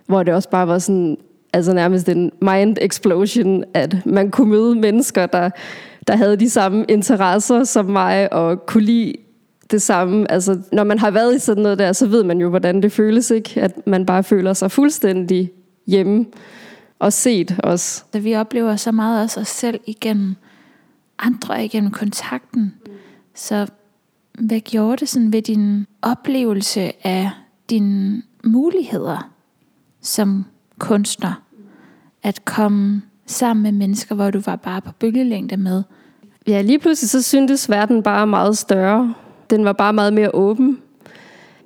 [0.07, 1.17] hvor det også bare var sådan,
[1.53, 5.51] altså nærmest en mind explosion, at man kunne møde mennesker, der,
[6.07, 9.15] der havde de samme interesser som mig, og kunne lide
[9.71, 10.31] det samme.
[10.31, 12.93] Altså, når man har været i sådan noget der, så ved man jo, hvordan det
[12.93, 13.61] føles, ikke?
[13.63, 15.51] At man bare føler sig fuldstændig
[15.87, 16.27] hjemme
[16.99, 18.05] og set også.
[18.13, 20.35] Så vi oplever så meget også os selv igennem
[21.19, 22.75] andre, igennem kontakten.
[23.37, 23.67] Så
[24.39, 27.31] hvad gjorde det sådan ved din oplevelse af
[27.71, 29.31] dine muligheder
[30.01, 30.45] som
[30.79, 31.43] kunstner?
[32.23, 35.83] At komme sammen med mennesker, hvor du var bare på bølgelængde med?
[36.47, 39.15] Ja, lige pludselig så syntes verden bare meget større.
[39.51, 40.79] Den var bare meget mere åben.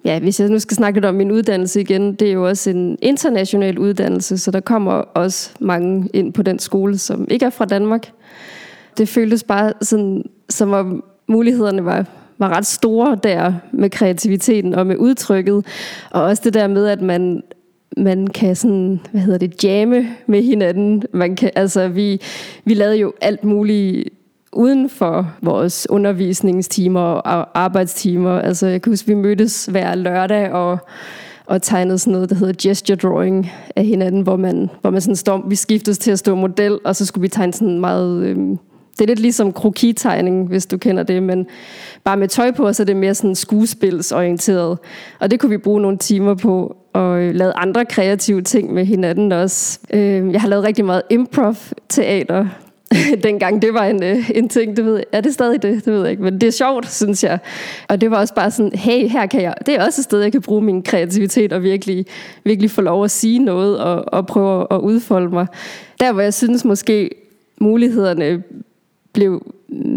[0.04, 2.70] Ja, hvis jeg nu skal snakke lidt om min uddannelse igen, det er jo også
[2.70, 7.50] en international uddannelse, så der kommer også mange ind på den skole, som ikke er
[7.50, 8.12] fra Danmark.
[8.98, 12.06] Det føltes bare sådan, som om mulighederne var,
[12.38, 15.66] var ret store der med kreativiteten og med udtrykket.
[16.10, 17.42] Og også det der med, at man,
[17.96, 21.02] man kan sådan, hvad hedder det, jamme med hinanden.
[21.12, 22.20] Man kan, altså, vi,
[22.64, 24.08] vi lavede jo alt muligt
[24.52, 28.40] uden for vores undervisningstimer og arbejdstimer.
[28.40, 30.78] Altså, jeg kan huske, vi mødtes hver lørdag og,
[31.46, 35.16] og tegnede sådan noget, der hedder gesture drawing af hinanden, hvor man, hvor man sådan
[35.16, 38.24] står, vi skiftes til at stå model, og så skulle vi tegne sådan meget...
[38.24, 38.58] Øhm,
[39.00, 41.46] det er lidt ligesom krokitegning, hvis du kender det, men
[42.04, 44.78] bare med tøj på, så er det mere sådan skuespilsorienteret.
[45.20, 48.84] Og det kunne vi bruge nogle timer på, og øh, lave andre kreative ting med
[48.84, 49.78] hinanden også.
[49.92, 52.46] Øh, jeg har lavet rigtig meget improv-teater,
[53.22, 55.04] dengang det var en, øh, en ting, det ved jeg.
[55.12, 55.84] Er det stadig det?
[55.84, 57.38] Det ved jeg ikke, men det er sjovt, synes jeg.
[57.88, 60.20] Og det var også bare sådan, hey, her kan jeg, det er også et sted,
[60.20, 62.06] jeg kan bruge min kreativitet og virkelig,
[62.44, 65.46] virkelig få lov at sige noget og, og prøve at udfolde mig.
[66.00, 67.10] Der, hvor jeg synes måske,
[67.60, 68.42] mulighederne
[69.12, 69.52] blev,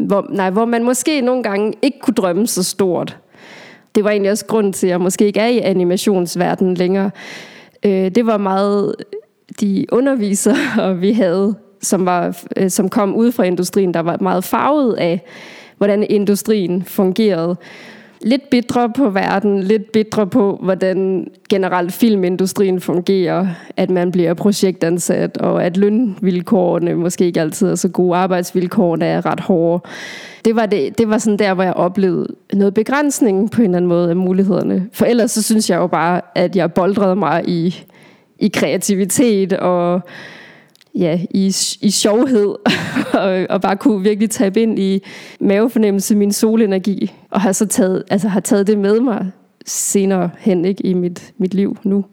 [0.08, 3.18] hvor, nej, hvor man måske nogle gange ikke kunne drømme så stort.
[3.96, 7.12] Det var egentlig også grund til, at jeg måske ikke er i animationsverdenen længere.
[7.86, 8.96] Øh, det var meget
[9.62, 14.44] de undervisere, vi havde, som, var, øh, som kom ud fra industrien, der var meget
[14.44, 15.22] farvet af,
[15.78, 17.56] hvordan industrien fungerede.
[18.26, 25.38] Lidt bitre på verden, lidt bitre på, hvordan generelt filmindustrien fungerer, at man bliver projektansat,
[25.38, 29.84] og at lønvilkårene måske ikke altid er så gode, arbejdsvilkårene er ret hårde.
[30.46, 33.78] Det var, det, det var sådan der, hvor jeg oplevede noget begrænsning på en eller
[33.78, 34.88] anden måde af mulighederne.
[34.94, 37.86] For ellers så synes jeg jo bare, at jeg boldrede mig i,
[38.40, 40.02] i kreativitet og
[40.96, 42.56] ja, i, i sjovhed,
[43.24, 45.04] og, og bare kunne virkelig tabe ind i
[45.40, 49.32] mavefornemmelse, min solenergi, og har så taget, altså har taget det med mig
[49.66, 52.06] senere hen ikke, i mit, mit liv nu.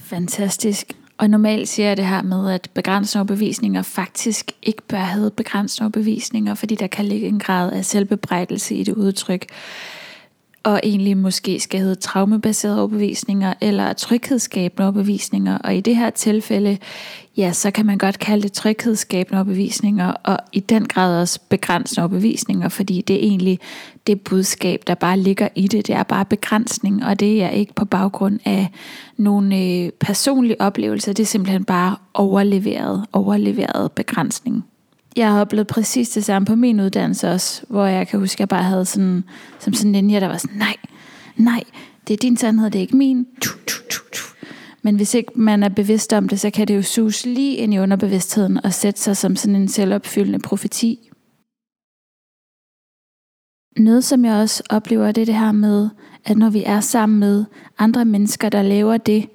[0.00, 0.92] Fantastisk.
[1.18, 5.84] Og normalt siger jeg det her med, at begrænsende overbevisninger faktisk ikke bør have begrænsende
[5.84, 9.46] overbevisninger, fordi der kan ligge en grad af selvbebrejdelse i det udtryk
[10.64, 15.58] og egentlig måske skal hedde traumebaserede overbevisninger eller tryghedsskabende overbevisninger.
[15.58, 16.78] Og i det her tilfælde,
[17.36, 22.02] ja, så kan man godt kalde det tryghedsskabende overbevisninger, og i den grad også begrænsende
[22.02, 23.58] overbevisninger, fordi det er egentlig
[24.06, 25.86] det budskab, der bare ligger i det.
[25.86, 28.68] Det er bare begrænsning, og det er ikke på baggrund af
[29.16, 31.12] nogle øh, personlige oplevelser.
[31.12, 34.64] Det er simpelthen bare overleveret, overleveret begrænsning
[35.16, 38.40] jeg har oplevet præcis det samme på min uddannelse også, hvor jeg kan huske, at
[38.40, 39.24] jeg bare havde sådan,
[39.58, 40.76] som sådan en ninja, der var sådan, nej,
[41.36, 41.64] nej,
[42.08, 43.26] det er din sandhed, det er ikke min.
[44.82, 47.74] Men hvis ikke man er bevidst om det, så kan det jo sus lige ind
[47.74, 51.10] i underbevidstheden og sætte sig som sådan en selvopfyldende profeti.
[53.76, 55.88] Noget, som jeg også oplever, det er det her med,
[56.24, 57.44] at når vi er sammen med
[57.78, 59.28] andre mennesker, der laver det,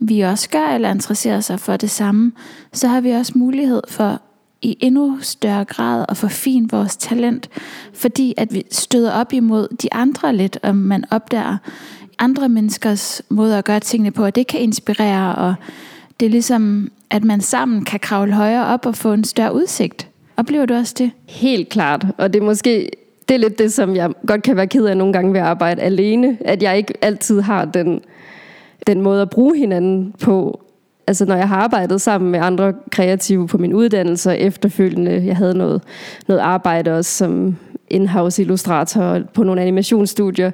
[0.00, 2.32] vi også gør, eller interesserer sig for det samme,
[2.72, 4.22] så har vi også mulighed for
[4.64, 7.48] i endnu større grad at forfine vores talent,
[7.92, 11.56] fordi at vi støder op imod de andre lidt, og man opdager
[12.18, 15.54] andre menneskers måde at gøre tingene på, og det kan inspirere, og
[16.20, 20.08] det er ligesom, at man sammen kan kravle højere op og få en større udsigt.
[20.36, 21.10] Oplever du også det?
[21.28, 22.90] Helt klart, og det er måske
[23.28, 25.46] det er lidt det, som jeg godt kan være ked af nogle gange ved at
[25.46, 28.00] arbejde alene, at jeg ikke altid har den,
[28.86, 30.63] den måde at bruge hinanden på,
[31.06, 35.36] altså når jeg har arbejdet sammen med andre kreative på min uddannelse og efterfølgende, jeg
[35.36, 35.82] havde noget,
[36.28, 37.56] noget arbejde også som
[37.90, 40.50] in-house illustrator på nogle animationsstudier,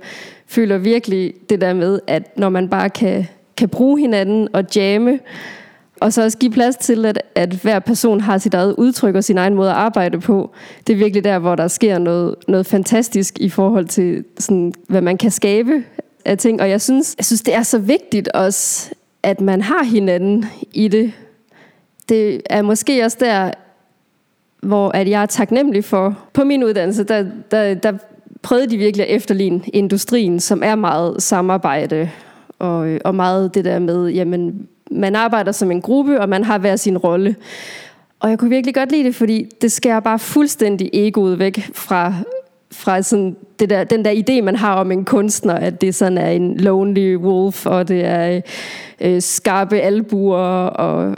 [0.47, 5.19] føler virkelig det der med, at når man bare kan, kan bruge hinanden og jamme,
[6.01, 9.25] og så også give plads til, at, at hver person har sit eget udtryk og
[9.25, 10.51] sin egen måde at arbejde på.
[10.87, 15.01] Det er virkelig der, hvor der sker noget, noget fantastisk i forhold til, sådan, hvad
[15.01, 15.85] man kan skabe
[16.25, 16.61] af ting.
[16.61, 18.91] Og jeg synes, jeg synes, det er så vigtigt også,
[19.22, 21.12] at man har hinanden i det.
[22.09, 23.50] Det er måske også der,
[24.62, 26.18] hvor at jeg er taknemmelig for.
[26.33, 27.92] På min uddannelse, der, der, der
[28.42, 32.11] prøvede de virkelig at efterligne industrien, som er meget samarbejde
[32.59, 36.44] og, øh, og meget det der med, jamen, man arbejder som en gruppe, og man
[36.44, 37.37] har hver sin rolle.
[38.20, 42.14] Og jeg kunne virkelig godt lide det, fordi det skærer bare fuldstændig egoet væk fra,
[42.72, 46.18] fra sådan det der, den der idé, man har om en kunstner, at det sådan
[46.18, 48.40] er en lonely wolf, og det er
[49.00, 51.16] øh, skarpe albuer og,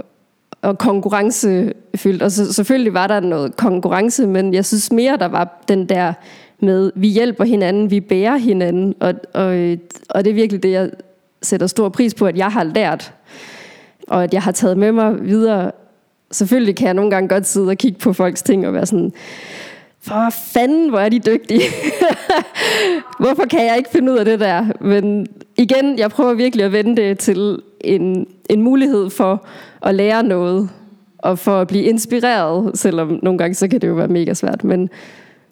[0.63, 2.23] og konkurrencefyldt.
[2.23, 6.13] Og så, selvfølgelig var der noget konkurrence, men jeg synes mere, der var den der
[6.61, 9.77] med, vi hjælper hinanden, vi bærer hinanden, og, og,
[10.11, 10.91] og det er virkelig det, jeg
[11.43, 13.13] sætter stor pris på, at jeg har lært,
[14.09, 15.71] og at jeg har taget med mig videre.
[16.31, 19.13] Selvfølgelig kan jeg nogle gange godt sidde og kigge på folks ting og være sådan,
[20.03, 21.63] for fanden, hvor er de dygtige.
[23.21, 24.67] Hvorfor kan jeg ikke finde ud af det der?
[24.81, 29.47] Men igen, jeg prøver virkelig at vende det til en, en mulighed for
[29.83, 30.71] at lære noget,
[31.19, 34.65] og for at blive inspireret, selvom nogle gange så kan det jo være mega svært.
[34.65, 34.91] Men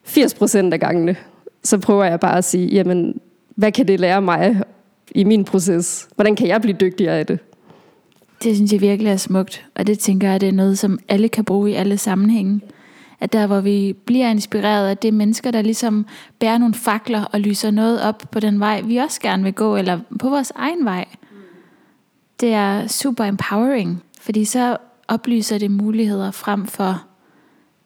[0.06, 1.16] 80% af gangene,
[1.64, 3.20] så prøver jeg bare at sige, jamen,
[3.56, 4.62] hvad kan det lære mig
[5.10, 6.08] i min proces?
[6.14, 7.38] Hvordan kan jeg blive dygtigere af det?
[8.42, 11.28] Det synes jeg virkelig er smukt, og det tænker jeg, det er noget, som alle
[11.28, 12.60] kan bruge i alle sammenhænge
[13.20, 16.06] at der hvor vi bliver inspireret af det mennesker, der ligesom
[16.38, 19.76] bærer nogle fakler og lyser noget op på den vej, vi også gerne vil gå,
[19.76, 21.04] eller på vores egen vej.
[22.40, 24.76] Det er super empowering, fordi så
[25.08, 27.02] oplyser det muligheder frem for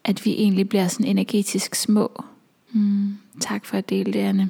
[0.03, 2.23] at vi egentlig bliver sådan energetisk små.
[2.71, 4.49] Mm, tak for at dele det, Anne.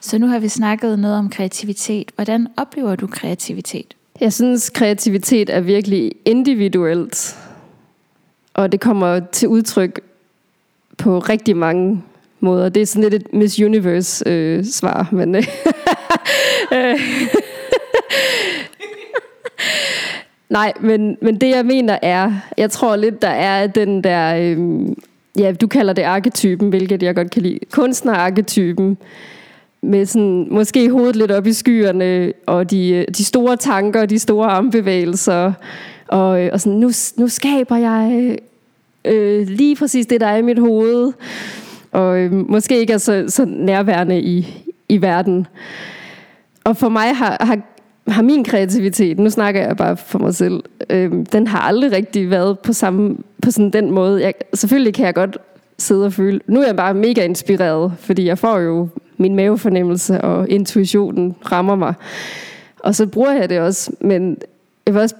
[0.00, 2.12] Så nu har vi snakket noget om kreativitet.
[2.14, 3.96] Hvordan oplever du kreativitet?
[4.20, 7.36] Jeg synes, kreativitet er virkelig individuelt.
[8.54, 10.00] Og det kommer til udtryk
[10.98, 12.02] på rigtig mange
[12.40, 12.68] måder.
[12.68, 15.34] Det er sådan lidt et Miss Universe-svar, øh, men...
[15.34, 15.44] Øh,
[16.72, 17.00] øh.
[20.50, 24.94] Nej, men, men det jeg mener er, jeg tror lidt, der er den der, øhm,
[25.38, 28.98] ja, du kalder det arketypen, hvilket jeg godt kan lide, kunstnerarketypen,
[29.82, 34.18] med sådan, måske hovedet lidt op i skyerne, og de, øh, de store tanker, de
[34.18, 35.52] store armbevægelser,
[36.12, 38.36] og, øh, og sådan, nu, nu skaber jeg
[39.04, 41.12] øh, lige præcis det, der er i mit hoved,
[41.92, 45.46] og øh, måske ikke er så, så nærværende i, i verden.
[46.64, 47.58] Og for mig har, har
[48.08, 52.30] har min kreativitet, nu snakker jeg bare for mig selv, øh, den har aldrig rigtig
[52.30, 54.22] været på samme på sådan den måde.
[54.22, 55.38] Jeg, selvfølgelig kan jeg godt
[55.78, 60.20] sidde og føle, nu er jeg bare mega inspireret, fordi jeg får jo min mavefornemmelse,
[60.20, 61.94] og intuitionen rammer mig.
[62.78, 64.36] Og så bruger jeg det også, men
[64.86, 65.14] jeg vil også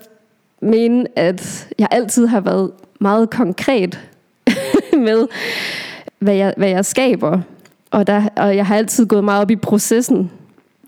[0.62, 2.70] mene, at jeg altid har været
[3.00, 4.00] meget konkret
[5.06, 5.26] med,
[6.18, 7.40] hvad jeg, hvad jeg skaber.
[7.90, 10.30] Og, der, og jeg har altid gået meget op i processen.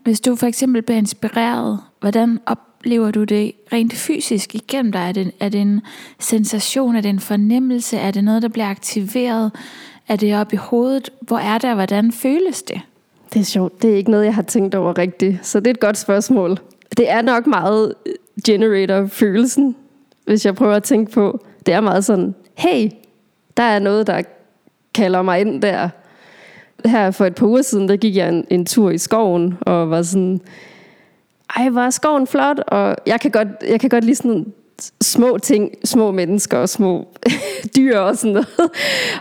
[0.02, 5.00] Hvis du for eksempel bliver inspireret, hvordan oplever du det rent fysisk igennem dig?
[5.00, 5.80] Er det, er det en
[6.18, 6.96] sensation?
[6.96, 7.96] Er det en fornemmelse?
[7.96, 9.52] Er det noget, der bliver aktiveret?
[10.08, 11.10] Er det oppe i hovedet?
[11.20, 12.80] Hvor er det, og hvordan føles det?
[13.32, 13.82] Det er sjovt.
[13.82, 15.46] Det er ikke noget, jeg har tænkt over rigtigt.
[15.46, 16.58] Så det er et godt spørgsmål.
[16.96, 17.94] Det er nok meget
[18.46, 19.76] generator-følelsen,
[20.24, 21.44] hvis jeg prøver at tænke på.
[21.66, 22.90] Det er meget sådan, hey,
[23.56, 24.22] der er noget, der
[24.94, 25.88] kalder mig ind der
[26.84, 29.90] her for et par uger siden, der gik jeg en, en tur i skoven, og
[29.90, 30.40] var sådan,
[31.56, 34.52] ej, var skoven flot, og jeg kan godt, jeg kan godt lide sådan
[35.02, 37.08] små ting, små mennesker og små
[37.76, 38.48] dyr og sådan noget.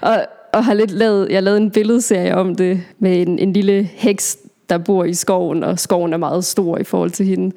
[0.01, 3.83] og, og har lidt lavet, jeg lavede en billedserie om det, med en, en lille
[3.83, 4.37] heks,
[4.69, 7.55] der bor i skoven, og skoven er meget stor i forhold til hende.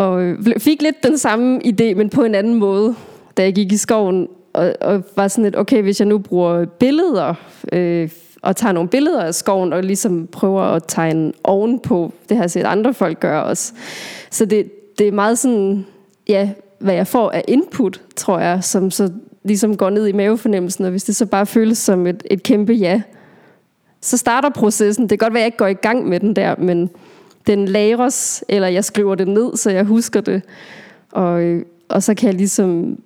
[0.00, 2.94] Og øh, fik lidt den samme idé, men på en anden måde,
[3.36, 6.64] da jeg gik i skoven, og, og var sådan lidt, okay, hvis jeg nu bruger
[6.64, 7.34] billeder,
[7.72, 8.10] øh,
[8.42, 12.12] og tager nogle billeder af skoven, og ligesom prøver at tegne ovenpå.
[12.28, 13.72] Det har jeg set andre folk gøre også.
[14.30, 15.86] Så det, det er meget sådan,
[16.28, 19.10] ja, hvad jeg får af input, tror jeg, som så
[19.44, 22.72] ligesom går ned i mavefornemmelsen, og hvis det så bare føles som et, et kæmpe
[22.72, 23.02] ja,
[24.00, 25.02] så starter processen.
[25.02, 26.90] Det kan godt være, at jeg ikke går i gang med den der, men
[27.46, 30.42] den lagres, eller jeg skriver det ned, så jeg husker det.
[31.12, 32.98] Og, og så kan jeg ligesom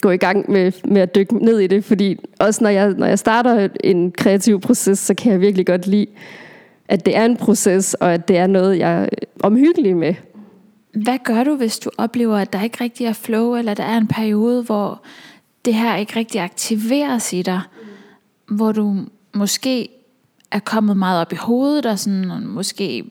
[0.00, 3.06] gå i gang med, med at dykke ned i det, fordi også når jeg, når
[3.06, 6.06] jeg starter en kreativ proces, så kan jeg virkelig godt lide,
[6.88, 9.08] at det er en proces, og at det er noget, jeg er
[9.42, 10.14] omhyggelig med.
[10.94, 13.96] Hvad gør du, hvis du oplever, at der ikke rigtig er flow, eller der er
[13.96, 15.02] en periode, hvor
[15.64, 17.60] det her ikke rigtig aktiveres i dig,
[18.46, 18.96] hvor du
[19.34, 19.88] måske
[20.54, 23.04] er kommet meget op i hovedet, og sådan, måske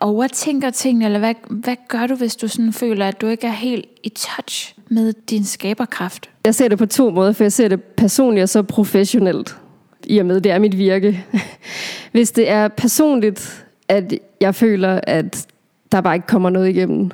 [0.00, 3.52] overtænker tingene, eller hvad, hvad gør du, hvis du sådan føler, at du ikke er
[3.52, 6.30] helt i touch med din skaberkraft?
[6.44, 9.56] Jeg ser det på to måder, for jeg ser det personligt og så professionelt,
[10.04, 11.24] i og med, det er mit virke.
[12.12, 15.46] Hvis det er personligt, at jeg føler, at
[15.92, 17.10] der bare ikke kommer noget igennem,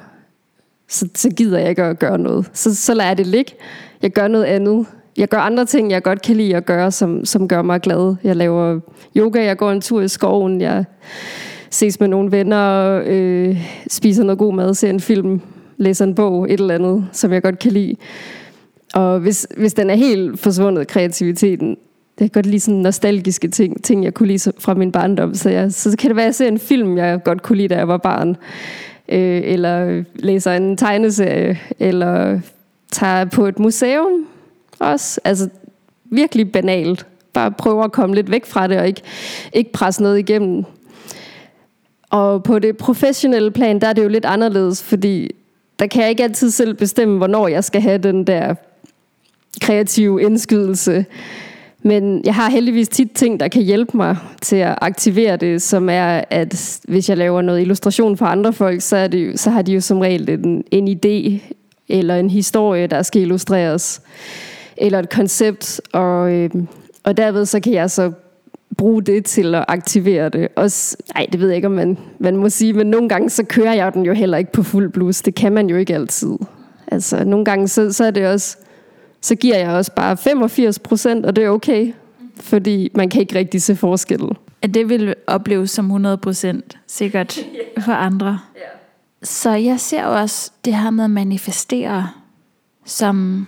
[0.88, 2.50] så, så gider jeg ikke at gøre noget.
[2.52, 3.52] Så, så lader jeg det ligge.
[4.02, 4.86] Jeg gør noget andet.
[5.18, 8.14] Jeg gør andre ting, jeg godt kan lide at gøre, som, som gør mig glad.
[8.24, 8.80] Jeg laver
[9.16, 10.84] yoga, jeg går en tur i skoven, jeg
[11.70, 13.56] ses med nogle venner, øh,
[13.90, 15.40] spiser noget god mad, ser en film,
[15.76, 17.96] læser en bog, et eller andet, som jeg godt kan lide.
[18.94, 21.76] Og hvis, hvis den er helt forsvundet, kreativiteten,
[22.18, 25.34] det er godt lide sådan nostalgiske ting, ting jeg kunne lide fra min barndom.
[25.34, 27.68] Så, jeg, så kan det være, at jeg ser en film, jeg godt kunne lide,
[27.68, 28.36] da jeg var barn.
[29.08, 32.40] Øh, eller læser en tegneserie, eller
[32.92, 34.26] tager på et museum
[34.80, 35.20] også.
[35.24, 35.48] Altså
[36.04, 37.06] virkelig banalt.
[37.32, 39.02] Bare prøve at komme lidt væk fra det, og ikke,
[39.52, 40.64] ikke presse noget igennem.
[42.10, 45.30] Og på det professionelle plan, der er det jo lidt anderledes, fordi
[45.78, 48.54] der kan jeg ikke altid selv bestemme, hvornår jeg skal have den der
[49.60, 51.06] kreative indskydelse.
[51.82, 55.88] Men jeg har heldigvis tit ting, der kan hjælpe mig til at aktivere det, som
[55.88, 59.50] er, at hvis jeg laver noget illustration for andre folk, så, er det, jo, så
[59.50, 61.40] har de jo som regel en, en idé
[61.88, 64.02] eller en historie, der skal illustreres,
[64.80, 66.50] eller et koncept, og, øh,
[67.04, 68.12] og derved så kan jeg så
[68.76, 70.48] bruge det til at aktivere det.
[70.56, 73.44] Også, nej, det ved jeg ikke, om man, man må sige, men nogle gange så
[73.44, 75.22] kører jeg den jo heller ikke på fuld blus.
[75.22, 76.36] Det kan man jo ikke altid.
[76.86, 78.56] Altså, nogle gange så, så er det også,
[79.20, 81.92] så giver jeg også bare 85 procent, og det er okay,
[82.36, 84.36] fordi man kan ikke rigtig se forskellen.
[84.62, 87.40] At det vil opleves som 100 procent sikkert
[87.84, 88.38] for andre.
[89.22, 92.08] Så jeg ser også det her med at manifestere
[92.84, 93.46] som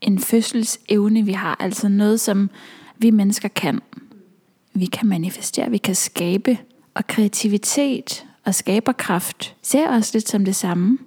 [0.00, 1.56] en fødselsevne, vi har.
[1.60, 2.50] Altså noget, som
[2.98, 3.80] vi mennesker kan.
[4.74, 6.58] Vi kan manifestere, vi kan skabe.
[6.94, 10.98] Og kreativitet og skaberkraft ser også lidt som det samme.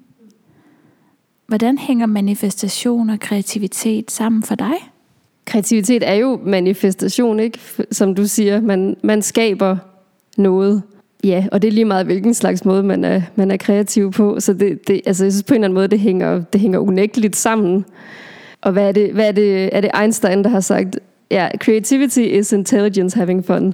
[1.47, 4.73] Hvordan hænger manifestation og kreativitet sammen for dig?
[5.45, 7.59] Kreativitet er jo manifestation, ikke?
[7.91, 9.77] Som du siger, man, man skaber
[10.37, 10.81] noget.
[11.23, 14.39] Ja, og det er lige meget, hvilken slags måde, man er, man er kreativ på.
[14.39, 16.79] Så det, det, altså, jeg synes på en eller anden måde, det hænger, det hænger
[16.79, 17.85] unægteligt sammen.
[18.63, 20.99] Og hvad er det, hvad er det, er det Einstein, der har sagt,
[21.31, 23.73] ja, creativity is intelligence having fun.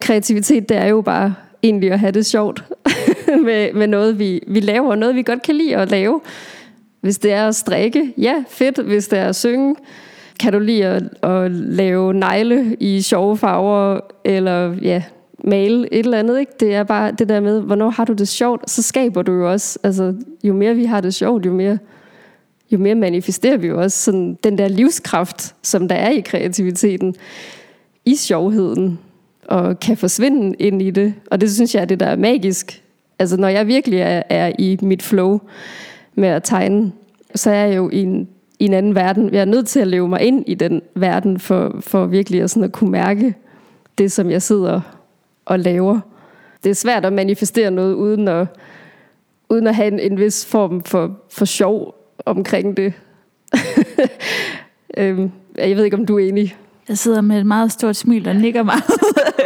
[0.00, 2.64] Kreativitet, det er jo bare egentlig at have det sjovt
[3.44, 6.20] med, med noget, vi, vi laver, noget vi godt kan lide at lave.
[7.00, 8.78] Hvis det er at strikke, ja, fedt.
[8.78, 9.76] Hvis det er at synge,
[10.40, 15.02] kan du lide at, at lave negle i sjove farver, eller ja,
[15.44, 16.40] male et eller andet.
[16.40, 16.52] Ikke?
[16.60, 19.50] Det er bare det der med, hvornår har du det sjovt, så skaber du jo
[19.52, 19.78] også.
[19.82, 21.78] Altså, jo mere vi har det sjovt, jo mere,
[22.72, 27.14] jo mere manifesterer vi jo også sådan, den der livskraft, som der er i kreativiteten,
[28.04, 28.98] i sjovheden,
[29.48, 31.14] og kan forsvinde ind i det.
[31.30, 32.82] Og det synes jeg er det, der er magisk.
[33.18, 35.40] Altså, når jeg virkelig er, er i mit flow
[36.14, 36.92] med at tegne,
[37.34, 39.34] så er jeg jo i en, i en anden verden.
[39.34, 42.50] Jeg er nødt til at leve mig ind i den verden, for, for virkelig at,
[42.50, 43.34] sådan at kunne mærke
[43.98, 44.80] det, som jeg sidder
[45.44, 46.00] og laver.
[46.64, 48.46] Det er svært at manifestere noget, uden at,
[49.48, 52.92] uden at have en, en vis form for, for sjov omkring det.
[54.96, 56.56] øhm, jeg ved ikke, om du er enig.
[56.88, 58.84] Jeg sidder med et meget stort smil og nikker meget.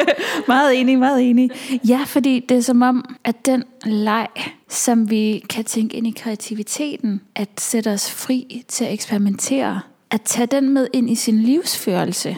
[0.48, 1.50] meget enig, meget enig.
[1.88, 4.28] Ja, fordi det er som om, at den leg,
[4.68, 10.22] som vi kan tænke ind i kreativiteten, at sætte os fri til at eksperimentere, at
[10.22, 12.36] tage den med ind i sin livsførelse,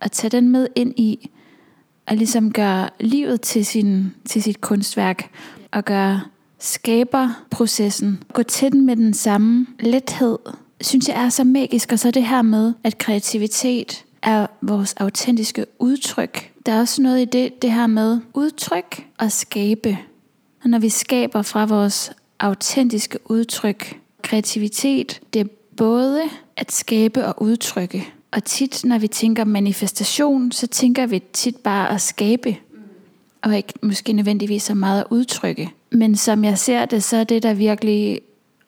[0.00, 1.30] at tage den med ind i
[2.06, 5.30] at ligesom gøre livet til, sin, til sit kunstværk,
[5.72, 6.20] og gøre
[6.64, 10.38] skaberprocessen, gå til den med den samme lethed,
[10.80, 11.92] synes jeg er så magisk.
[11.92, 16.52] Og så det her med, at kreativitet er vores autentiske udtryk.
[16.66, 19.98] Der er også noget i det, det her med udtryk og skabe.
[20.64, 25.46] Og når vi skaber fra vores autentiske udtryk, kreativitet, det er
[25.76, 26.22] både
[26.56, 28.08] at skabe og udtrykke.
[28.30, 32.56] Og tit, når vi tænker manifestation, så tænker vi tit bare at skabe,
[33.42, 35.70] og ikke måske nødvendigvis så meget at udtrykke.
[35.94, 38.20] Men som jeg ser det, så er det, der virkelig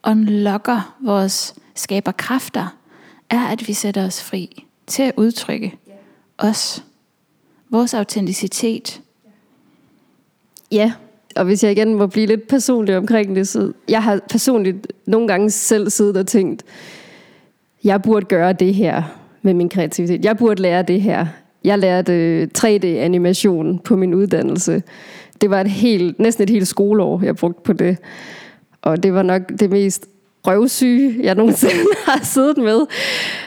[0.07, 2.77] unlocker vores skaberkræfter,
[3.31, 5.74] er, at vi sætter os fri til at udtrykke
[6.39, 6.85] os,
[7.70, 9.01] vores autenticitet.
[10.72, 10.93] Ja,
[11.37, 15.29] og hvis jeg igen må blive lidt personlig omkring det, så jeg har personligt nogle
[15.29, 16.62] gange selv siddet og tænkt,
[17.85, 19.03] jeg burde gøre det her
[19.43, 20.24] med min kreativitet.
[20.24, 21.27] Jeg burde lære det her.
[21.64, 24.83] Jeg lærte øh, 3D-animation på min uddannelse.
[25.41, 27.97] Det var et helt, næsten et helt skoleår, jeg brugte på det.
[28.82, 30.07] Og det var nok det mest
[30.47, 32.87] røvsyge, jeg nogensinde har siddet med.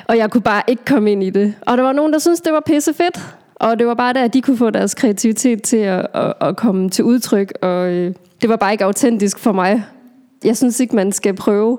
[0.07, 1.53] Og jeg kunne bare ikke komme ind i det.
[1.61, 3.19] Og der var nogen, der syntes, det var pisse fedt.
[3.55, 6.57] Og det var bare der, at de kunne få deres kreativitet til at, at, at
[6.57, 7.53] komme til udtryk.
[7.61, 9.83] Og øh, det var bare ikke autentisk for mig.
[10.43, 11.77] Jeg synes ikke, man skal prøve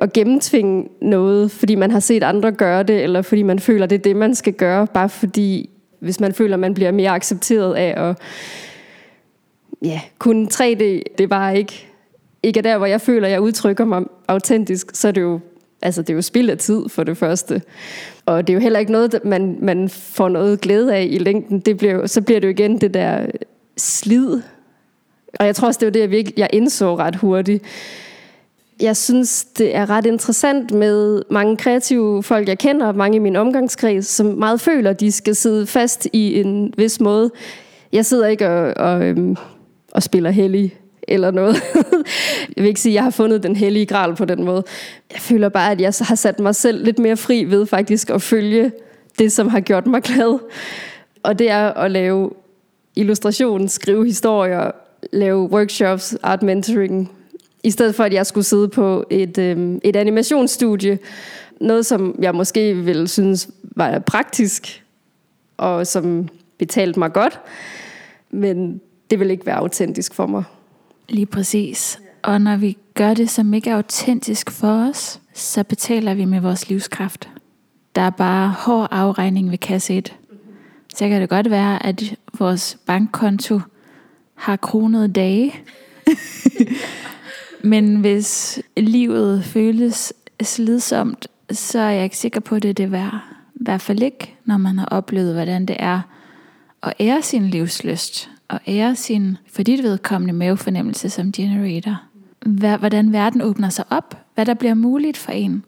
[0.00, 3.98] at gennemtvinge noget, fordi man har set andre gøre det, eller fordi man føler, det
[3.98, 5.70] er det, man skal gøre, bare fordi,
[6.00, 8.18] hvis man føler, man bliver mere accepteret af at
[9.82, 11.88] ja, kun 3D, det er bare ikke,
[12.42, 15.40] ikke er der, hvor jeg føler, jeg udtrykker mig autentisk, så er det jo
[15.82, 17.62] Altså, det er jo spild af tid for det første.
[18.26, 21.60] Og det er jo heller ikke noget, man, man får noget glæde af i længden.
[21.60, 23.26] Det bliver jo, så bliver det jo igen det der
[23.76, 24.42] slid.
[25.40, 27.64] Og jeg tror også, det var det, jeg, virkelig, jeg indså ret hurtigt
[28.80, 33.36] jeg synes, det er ret interessant med mange kreative folk, jeg kender, mange i min
[33.36, 37.30] omgangskreds, som meget føler, at de skal sidde fast i en vis måde.
[37.92, 39.36] Jeg sidder ikke og, og, øhm,
[39.96, 40.76] og spiller hellig
[41.08, 41.54] eller noget.
[42.56, 44.64] jeg vil ikke sige, at jeg har fundet den hellige gral på den måde.
[45.12, 48.22] Jeg føler bare, at jeg har sat mig selv lidt mere fri ved faktisk at
[48.22, 48.72] følge
[49.18, 50.38] det, som har gjort mig glad.
[51.22, 52.30] Og det er at lave
[52.96, 54.70] illustration, skrive historier,
[55.12, 57.12] lave workshops, art mentoring,
[57.64, 60.98] i stedet for, at jeg skulle sidde på et, øh, et animationsstudie.
[61.60, 64.84] Noget, som jeg måske ville synes var praktisk,
[65.56, 66.28] og som
[66.58, 67.40] betalte mig godt.
[68.30, 68.80] Men
[69.10, 70.44] det vil ikke være autentisk for mig.
[71.08, 72.00] Lige præcis.
[72.22, 76.40] Og når vi gør det, som ikke er autentisk for os, så betaler vi med
[76.40, 77.28] vores livskraft.
[77.94, 80.16] Der er bare hård afregning ved kasse 1.
[80.94, 83.60] Så kan det godt være, at vores bankkonto
[84.34, 85.54] har kronede dage.
[87.62, 92.92] Men hvis livet føles slidsomt, så er jeg ikke sikker på, at det er det
[92.92, 93.20] værd.
[93.54, 96.00] I hvert fald ikke, når man har oplevet, hvordan det er
[96.82, 102.02] at ære sin livsløst, at ære sin, for dit vedkommende, mavefornemmelse som generator.
[102.78, 105.64] Hvordan verden åbner sig op, hvad der bliver muligt for en.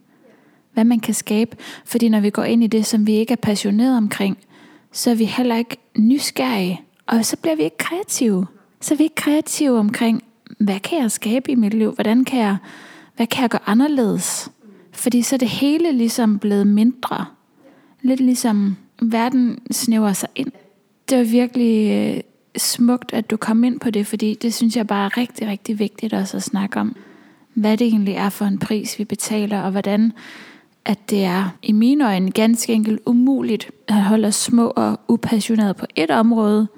[0.72, 1.56] hvad man kan skabe.
[1.84, 4.38] Fordi når vi går ind i det, som vi ikke er passioneret omkring,
[4.92, 6.80] så er vi heller ikke nysgerrige.
[7.06, 8.46] Og så bliver vi ikke kreative.
[8.80, 10.22] Så er vi ikke kreative omkring,
[10.58, 11.92] hvad kan jeg skabe i mit liv?
[11.92, 12.56] Hvordan kan jeg,
[13.16, 14.50] hvad kan jeg gøre anderledes?
[14.92, 17.26] Fordi så er det hele ligesom blevet mindre.
[18.02, 20.52] Lidt ligesom verden snæver sig ind.
[21.08, 22.20] Det var virkelig øh,
[22.58, 25.78] smukt, at du kom ind på det, fordi det synes jeg bare er rigtig, rigtig
[25.78, 26.96] vigtigt også at snakke om.
[27.54, 30.12] Hvad det egentlig er for en pris, vi betaler, og hvordan
[30.88, 35.74] at det er i mine øjne ganske enkelt umuligt at holde os små og upassionerede
[35.74, 36.68] på et område,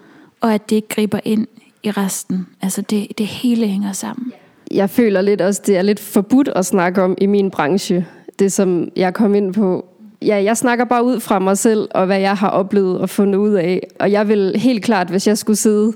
[0.40, 1.46] og at det ikke griber ind
[1.82, 2.46] i resten.
[2.62, 4.32] Altså det, det hele hænger sammen.
[4.70, 8.06] Jeg føler lidt også, det er lidt forbudt at snakke om i min branche.
[8.38, 9.89] Det som jeg kom ind på.
[10.22, 13.38] Ja, jeg snakker bare ud fra mig selv, og hvad jeg har oplevet og fundet
[13.38, 13.86] ud af.
[13.98, 15.92] Og jeg vil helt klart, hvis jeg skulle sidde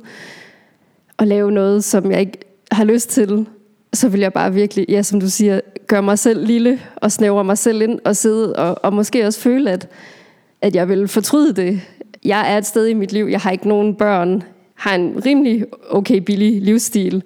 [1.16, 2.39] og lave noget, som jeg ikke
[2.72, 3.47] har lyst til,
[3.93, 7.45] så vil jeg bare virkelig, ja, som du siger, gøre mig selv lille og snævre
[7.45, 9.89] mig selv ind og sidde og, og måske også føle, at,
[10.62, 11.81] at jeg vil fortryde det.
[12.25, 14.43] Jeg er et sted i mit liv, jeg har ikke nogen børn,
[14.75, 17.22] har en rimelig okay billig livsstil.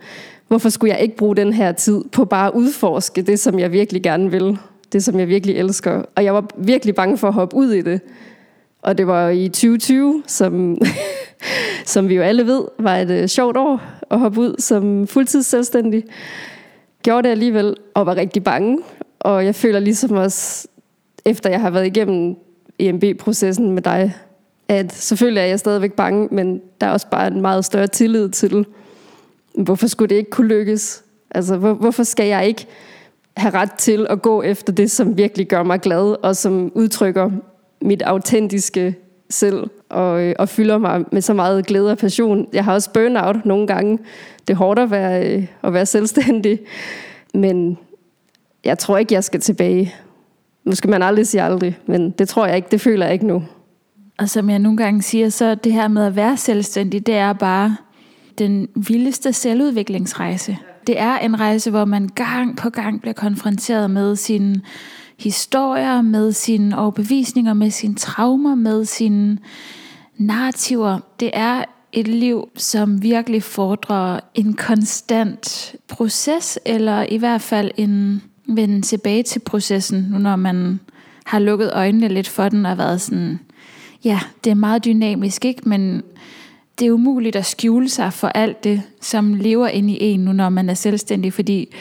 [0.49, 3.73] Hvorfor skulle jeg ikke bruge den her tid på bare at udforske det, som jeg
[3.73, 4.59] virkelig gerne vil?
[4.93, 6.03] Det, som jeg virkelig elsker.
[6.15, 8.01] Og jeg var virkelig bange for at hoppe ud i det.
[8.83, 10.79] Og det var i 2020, som,
[11.87, 16.05] som vi jo alle ved, var et øh, sjovt år at hoppe ud som fuldtidsselvstændig.
[17.03, 18.79] Gjorde det alligevel, og var rigtig bange.
[19.21, 20.69] Og jeg føler ligesom også,
[21.25, 22.37] efter jeg har været igennem
[22.79, 24.15] EMB-processen med dig,
[24.69, 28.29] at selvfølgelig er jeg stadigvæk bange, men der er også bare en meget større tillid
[28.29, 28.67] til,
[29.55, 31.05] hvorfor skulle det ikke kunne lykkes?
[31.31, 32.67] Altså, hvor, hvorfor skal jeg ikke
[33.39, 37.31] have ret til at gå efter det, som virkelig gør mig glad, og som udtrykker
[37.83, 38.95] mit autentiske
[39.31, 42.47] selv, og, øh, og fylder mig med så meget glæde og passion.
[42.53, 43.99] Jeg har også burnout nogle gange.
[44.49, 46.61] Det er hårdt at være, øh, at være selvstændig,
[47.35, 47.79] men
[48.65, 49.95] jeg tror ikke, jeg skal tilbage.
[50.65, 53.27] Nu skal man aldrig sige aldrig, men det tror jeg ikke, det føler jeg ikke
[53.27, 53.43] nu.
[54.19, 57.33] Og som jeg nogle gange siger, så det her med at være selvstændig, det er
[57.33, 57.77] bare
[58.39, 60.57] den vildeste selvudviklingsrejse.
[60.89, 64.61] Det er en rejse, hvor man gang på gang bliver konfronteret med sine
[65.19, 69.39] historier, med sine overbevisninger, med sine traumer, med sine
[70.17, 70.99] narrativer.
[71.21, 78.23] Det er et liv, som virkelig fordrer en konstant proces, eller i hvert fald en
[78.47, 80.81] vende tilbage til processen, nu når man
[81.25, 83.41] har lukket øjnene lidt for den og været sådan,
[84.05, 85.69] ja, det er meget dynamisk, ikke?
[85.69, 86.03] men
[86.79, 90.33] det er umuligt at skjule sig for alt det, som lever ind i en nu,
[90.33, 91.75] når man er selvstændig, fordi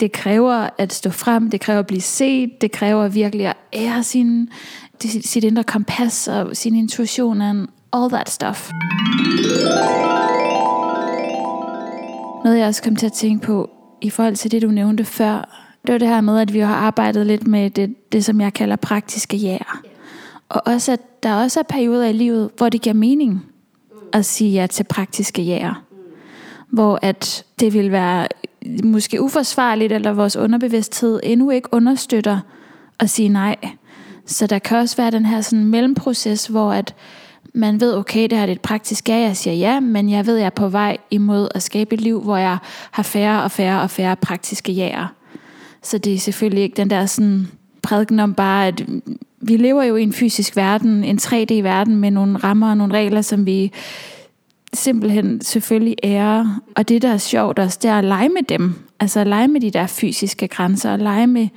[0.00, 4.02] det kræver at stå frem, det kræver at blive set, det kræver virkelig at ære
[4.02, 4.48] sin,
[5.00, 8.70] sit indre kompas og sin intuition and all that stuff.
[12.44, 13.70] Noget jeg også kom til at tænke på,
[14.00, 16.74] i forhold til det du nævnte før, det var det her med, at vi har
[16.74, 19.82] arbejdet lidt med det, det som jeg kalder praktiske jæger.
[20.48, 23.47] Og også, at der også er perioder i livet, hvor det giver mening
[24.12, 25.82] at sige ja til praktiske jæger.
[26.70, 28.28] Hvor at det vil være
[28.84, 32.40] måske uforsvarligt, eller vores underbevidsthed endnu ikke understøtter
[33.00, 33.56] at sige nej.
[34.26, 36.94] Så der kan også være den her sådan mellemproces, hvor at
[37.54, 40.36] man ved, okay, det her er et praktisk ja, jeg siger ja, men jeg ved,
[40.36, 42.58] jeg er på vej imod at skabe et liv, hvor jeg
[42.90, 45.06] har færre og færre og færre praktiske jaer.
[45.82, 47.48] Så det er selvfølgelig ikke den der sådan
[47.82, 48.84] prædiken om bare, at
[49.40, 53.22] vi lever jo i en fysisk verden, en 3D-verden med nogle rammer og nogle regler,
[53.22, 53.72] som vi
[54.72, 56.60] simpelthen selvfølgelig ærer.
[56.76, 58.74] Og det, der er sjovt også, det er at lege med dem.
[59.00, 61.48] Altså at lege med de der fysiske grænser, og lege med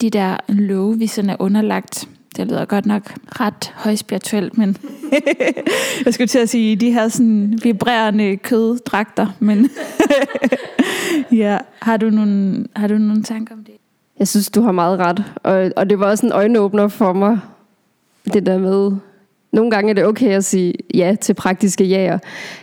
[0.00, 2.08] de der love, vi sådan er underlagt.
[2.36, 4.76] Det lyder godt nok ret højspirituelt, men
[6.04, 9.70] jeg skulle til at sige de her sådan vibrerende køddragter, men
[11.42, 13.74] ja, har du, nogle, har du nogle tanker om det?
[14.18, 15.24] Jeg synes, du har meget ret.
[15.42, 17.38] Og, og det var også en øjenåbner for mig,
[18.32, 18.92] det der med,
[19.52, 22.18] nogle gange er det okay at sige ja til praktiske jaer.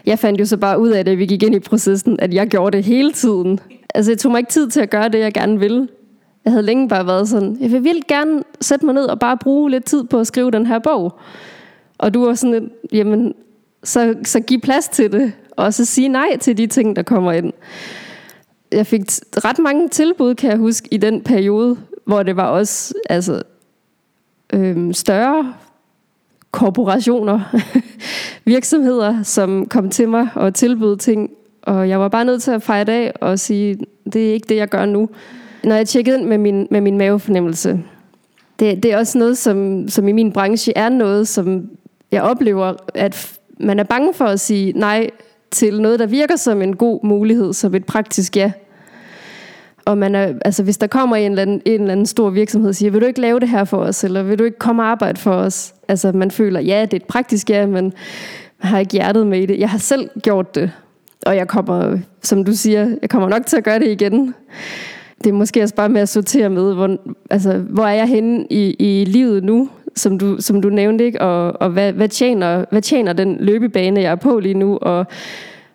[0.06, 2.48] Jeg fandt jo så bare ud af det, vi gik ind i processen, at jeg
[2.48, 3.60] gjorde det hele tiden.
[3.96, 5.88] Altså, jeg tog mig ikke tid til at gøre det, jeg gerne ville.
[6.46, 9.38] Jeg havde længe bare været sådan, jeg vil virkelig gerne sætte mig ned og bare
[9.38, 11.20] bruge lidt tid på at skrive den her bog.
[11.98, 13.34] Og du var sådan lidt, jamen,
[13.84, 17.32] så, så giv plads til det, og så sige nej til de ting, der kommer
[17.32, 17.54] ind
[18.72, 19.02] jeg fik
[19.46, 23.42] ret mange tilbud, kan jeg huske, i den periode, hvor det var også altså,
[24.54, 25.54] øhm, større
[26.52, 27.58] korporationer,
[28.46, 31.30] virksomheder, som kom til mig og tilbød ting,
[31.62, 33.78] og jeg var bare nødt til at fejre det af og sige,
[34.14, 35.10] det er ikke det, jeg gør nu.
[35.64, 37.80] Når jeg tjekkede ind med min, med min mavefornemmelse,
[38.60, 41.70] det, det er også noget, som, som i min branche er noget, som
[42.12, 45.10] jeg oplever, at man er bange for at sige nej
[45.52, 48.52] til noget, der virker som en god mulighed, som et praktisk ja.
[49.86, 52.70] Og man er, altså, hvis der kommer en eller, anden, en eller anden stor virksomhed
[52.70, 54.84] og siger, vil du ikke lave det her for os, eller vil du ikke komme
[54.84, 55.74] og arbejde for os?
[55.88, 57.94] Altså man føler, ja, det er et praktisk ja, men man
[58.58, 59.60] har ikke hjertet med i det.
[59.60, 60.72] Jeg har selv gjort det,
[61.26, 64.36] og jeg kommer, som du siger, jeg kommer nok til at gøre det igen.
[65.24, 66.98] Det er måske også bare med at sortere med, hvor,
[67.30, 71.22] altså, hvor er jeg henne i, i livet nu, som du, som du nævnte, ikke?
[71.22, 75.06] og, og hvad, hvad, tjener, hvad tjener den løbebane, jeg er på lige nu, og,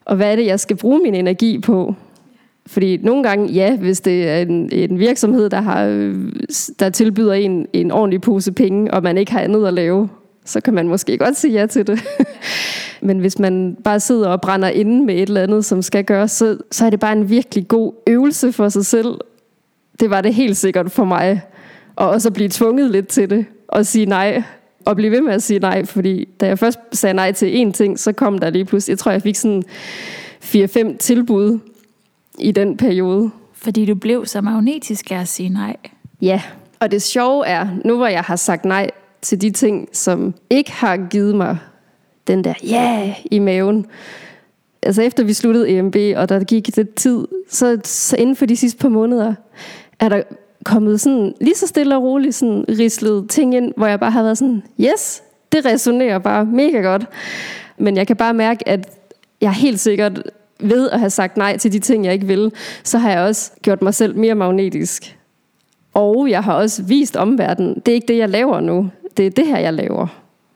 [0.05, 1.95] og hvad er det, jeg skal bruge min energi på?
[2.67, 5.85] Fordi nogle gange, ja, hvis det er en, en virksomhed, der, har,
[6.79, 10.09] der tilbyder en en ordentlig pose penge, og man ikke har andet at lave,
[10.45, 12.05] så kan man måske godt sige ja til det.
[13.07, 16.31] Men hvis man bare sidder og brænder inde med et eller andet, som skal gøres,
[16.31, 19.15] så, så er det bare en virkelig god øvelse for sig selv.
[20.01, 21.43] Det var det helt sikkert for mig.
[21.97, 24.43] Og også at blive tvunget lidt til det, og sige nej,
[24.85, 27.73] og blive ved med at sige nej, fordi da jeg først sagde nej til én
[27.73, 29.63] ting, så kom der lige pludselig, jeg tror jeg fik sådan
[30.45, 31.59] 4-5 tilbud
[32.39, 33.31] i den periode.
[33.53, 35.77] Fordi du blev så magnetisk af at sige nej.
[36.23, 36.43] Ja,
[36.81, 38.91] og det sjove er, nu hvor jeg har sagt nej
[39.23, 41.59] til de ting, som ikke har givet mig
[42.27, 43.17] den der ja yeah!
[43.25, 43.87] i maven.
[44.83, 48.57] Altså efter vi sluttede EMB, og der gik lidt tid, så, så inden for de
[48.57, 49.35] sidste par måneder,
[50.01, 50.23] er der
[50.67, 54.23] kommet sådan lige så stille og roligt sådan rislet ting ind, hvor jeg bare har
[54.23, 57.07] været sådan, yes, det resonerer bare mega godt.
[57.79, 58.89] Men jeg kan bare mærke, at
[59.41, 60.23] jeg helt sikkert
[60.61, 62.53] ved at have sagt nej til de ting, jeg ikke vil,
[62.85, 65.19] så har jeg også gjort mig selv mere magnetisk.
[65.95, 68.91] Og jeg har også vist omverdenen, det er ikke det, jeg laver nu.
[69.17, 70.07] Det er det her, jeg laver.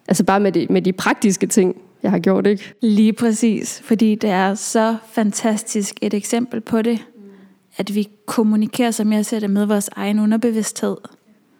[0.08, 2.72] Altså bare med de, med de praktiske ting, jeg har gjort, ikke?
[2.82, 6.98] Lige præcis, fordi det er så fantastisk et eksempel på det,
[7.80, 10.96] at vi kommunikerer, som jeg ser det, med vores egen underbevidsthed.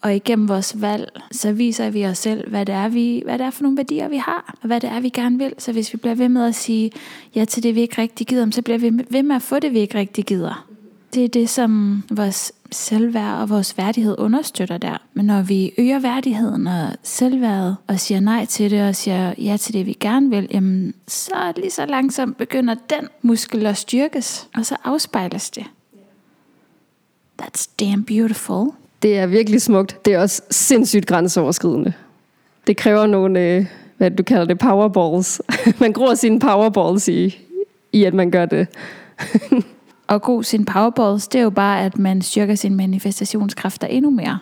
[0.03, 3.47] Og igennem vores valg, så viser vi os selv, hvad det, er, vi, hvad det
[3.47, 5.53] er for nogle værdier, vi har, og hvad det er, vi gerne vil.
[5.59, 6.91] Så hvis vi bliver ved med at sige
[7.35, 9.73] ja til det, vi ikke rigtig gider, så bliver vi ved med at få det,
[9.73, 10.67] vi ikke rigtig gider.
[11.15, 14.97] Det er det, som vores selvværd og vores værdighed understøtter der.
[15.15, 19.57] Men når vi øger værdigheden og selvværdet og siger nej til det og siger ja
[19.57, 24.49] til det, vi gerne vil, jamen, så lige så langsomt begynder den muskel at styrkes,
[24.55, 25.65] og så afspejles det.
[27.41, 28.67] That's damn beautiful.
[29.03, 30.05] Det er virkelig smukt.
[30.05, 31.93] Det er også sindssygt grænseoverskridende.
[32.67, 33.67] Det kræver nogle, øh,
[33.97, 35.43] hvad du kalder det, powerballs.
[35.81, 37.39] man gror sine powerballs i,
[37.93, 38.69] i at man gør det.
[40.09, 44.39] og gro sine powerballs, det er jo bare, at man styrker sine manifestationskræfter endnu mere.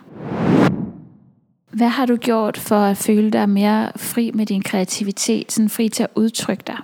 [1.71, 5.89] Hvad har du gjort for at føle dig mere fri med din kreativitet, sådan fri
[5.89, 6.77] til at udtrykke dig?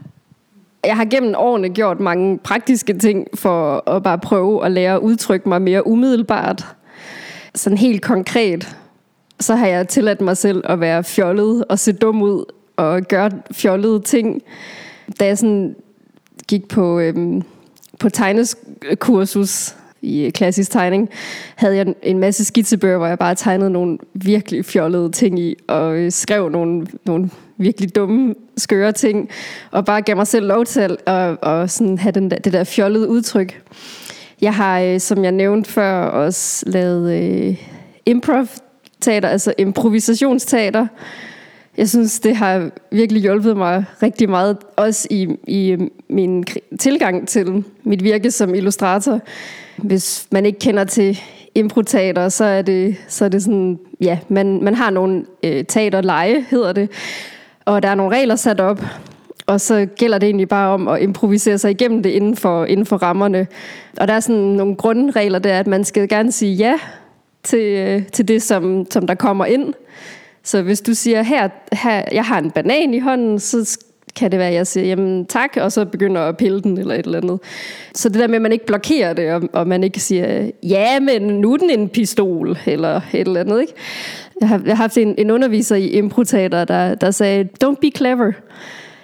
[0.86, 5.00] Jeg har gennem årene gjort mange praktiske ting for at bare prøve at lære at
[5.00, 6.66] udtrykke mig mere umiddelbart
[7.54, 8.76] sådan helt konkret,
[9.40, 12.44] så har jeg tilladt mig selv at være fjollet og se dum ud
[12.76, 14.42] og gøre fjollede ting.
[15.20, 15.76] Da jeg sådan
[16.48, 17.42] gik på, øhm,
[18.00, 21.08] på tegneskursus i klassisk tegning,
[21.54, 25.96] havde jeg en masse skitsebøger, hvor jeg bare tegnede nogle virkelig fjollede ting i, og
[25.96, 29.28] øh, skrev nogle, nogle virkelig dumme, skøre ting,
[29.70, 32.52] og bare gav mig selv lov til at og, og sådan have den der, det
[32.52, 33.62] der fjollede udtryk.
[34.40, 37.56] Jeg har, øh, som jeg nævnte før, også lavet øh,
[38.06, 40.86] improv-teater, altså improvisationsteater.
[41.76, 45.76] Jeg synes, det har virkelig hjulpet mig rigtig meget, også i, i
[46.08, 46.44] min
[46.78, 49.20] tilgang til mit virke som illustrator.
[49.76, 51.18] Hvis man ikke kender til
[51.54, 56.44] improteater, så er det, så er det sådan, ja, man, man har nogle øh, teaterleje,
[56.50, 56.90] hedder det,
[57.64, 58.80] og der er nogle regler sat op,
[59.46, 62.86] og så gælder det egentlig bare om at improvisere sig igennem det inden for, inden
[62.86, 63.46] for rammerne.
[63.96, 66.74] Og der er sådan nogle grundregler, der at man skal gerne sige ja
[67.42, 69.74] til, øh, til det, som, som der kommer ind.
[70.42, 73.78] Så hvis du siger, her, her, jeg har en banan i hånden, så
[74.16, 76.94] kan det være, at jeg siger, jamen tak, og så begynder at pille den eller
[76.94, 77.40] et eller andet.
[77.94, 81.00] Så det der med, at man ikke blokerer det, og, og man ikke siger, ja,
[81.00, 83.72] men nu er den en pistol, eller et eller andet, ikke?
[84.40, 87.90] Jeg har, jeg har haft en, en underviser i improtater, der, der sagde, don't be
[87.96, 88.32] clever.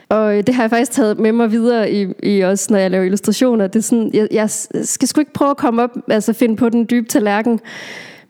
[0.08, 2.90] Og øh, det har jeg faktisk taget med mig videre i, i også, når jeg
[2.90, 3.66] laver illustrationer.
[3.66, 6.68] Det er sådan, jeg, jeg skal sgu ikke prøve at komme op, altså finde på
[6.68, 7.60] den dybe tallerken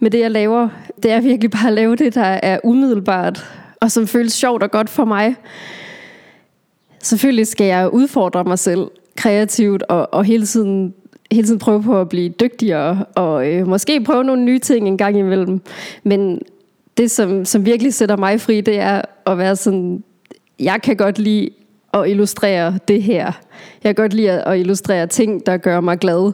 [0.00, 0.68] med det, jeg laver.
[1.02, 3.44] Det er virkelig bare at lave det, der er umiddelbart,
[3.80, 5.36] og som føles sjovt og godt for mig.
[7.03, 10.94] Selvfølgelig skal jeg udfordre mig selv kreativt, og, og hele tiden
[11.32, 14.98] hele tiden prøve på at blive dygtigere, og øh, måske prøve nogle nye ting en
[14.98, 15.61] gang imellem.
[16.03, 16.40] Men
[16.96, 20.05] det, som, som virkelig sætter mig fri, det er at være sådan,
[20.61, 21.51] jeg kan godt lide
[21.94, 23.24] at illustrere det her.
[23.84, 26.32] Jeg kan godt lide at illustrere ting, der gør mig glad.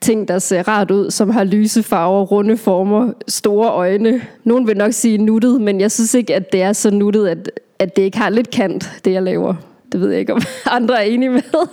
[0.00, 4.20] Ting, der ser rart ud, som har lyse farver, runde former, store øjne.
[4.44, 7.50] Nogen vil nok sige nuttet, men jeg synes ikke, at det er så nuttet, at,
[7.78, 9.54] at det ikke har lidt kant, det jeg laver.
[9.92, 11.68] Det ved jeg ikke, om andre er enige med.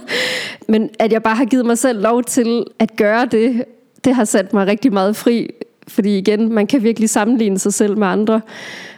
[0.68, 3.64] Men at jeg bare har givet mig selv lov til at gøre det,
[4.06, 5.50] det har sat mig rigtig meget fri,
[5.88, 8.42] fordi igen, man kan virkelig sammenligne sig selv med andre,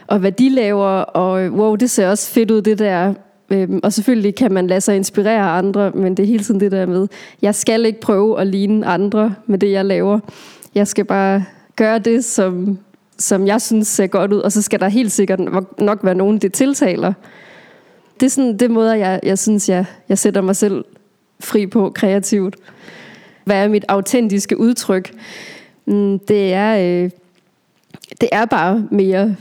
[0.06, 3.14] og hvad de laver, og øh, wow, det ser også fedt ud, det der.
[3.50, 6.60] Øhm, og selvfølgelig kan man lade sig inspirere af andre, men det er hele tiden
[6.60, 7.08] det der med,
[7.42, 10.20] jeg skal ikke prøve at ligne andre med det, jeg laver.
[10.74, 11.44] Jeg skal bare
[11.76, 12.78] gøre det, som,
[13.18, 15.40] som jeg synes ser godt ud, og så skal der helt sikkert
[15.78, 17.12] nok være nogen, det tiltaler.
[18.20, 20.84] Det er sådan det måde, jeg, jeg synes, jeg, jeg sætter mig selv
[21.40, 22.56] fri på kreativt.
[23.44, 25.12] Hvad er mit autentiske udtryk?
[25.86, 27.10] Mm, det er, øh,
[28.20, 29.36] det er bare mere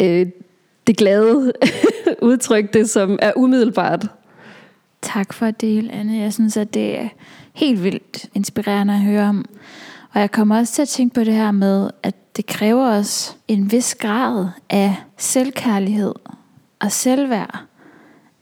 [0.00, 0.26] øh,
[0.86, 1.52] det glade
[2.22, 4.06] udtryk, det som er umiddelbart.
[5.02, 6.16] Tak for at dele, Anne.
[6.16, 7.08] Jeg synes, at det er
[7.52, 9.44] helt vildt inspirerende at høre om.
[10.12, 13.36] Og jeg kommer også til at tænke på det her med, at det kræver os
[13.48, 16.14] en vis grad af selvkærlighed
[16.82, 17.64] og selvværd.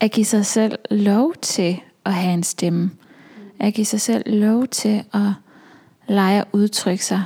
[0.00, 2.90] At give sig selv lov til at have en stemme.
[3.60, 5.32] At give sig selv lov til at
[6.08, 7.22] lege og udtrykke sig.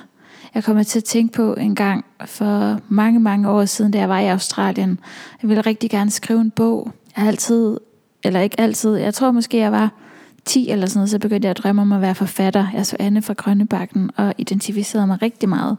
[0.55, 4.09] Jeg kommer til at tænke på en gang for mange, mange år siden, da jeg
[4.09, 4.99] var i Australien.
[5.43, 6.93] Jeg ville rigtig gerne skrive en bog.
[7.17, 7.77] Jeg har altid,
[8.25, 9.93] eller ikke altid, jeg tror måske jeg var
[10.45, 12.67] 10 eller sådan noget, så begyndte jeg at drømme om at være forfatter.
[12.75, 15.77] Jeg så Anne fra Grønnebakken og identificerede mig rigtig meget.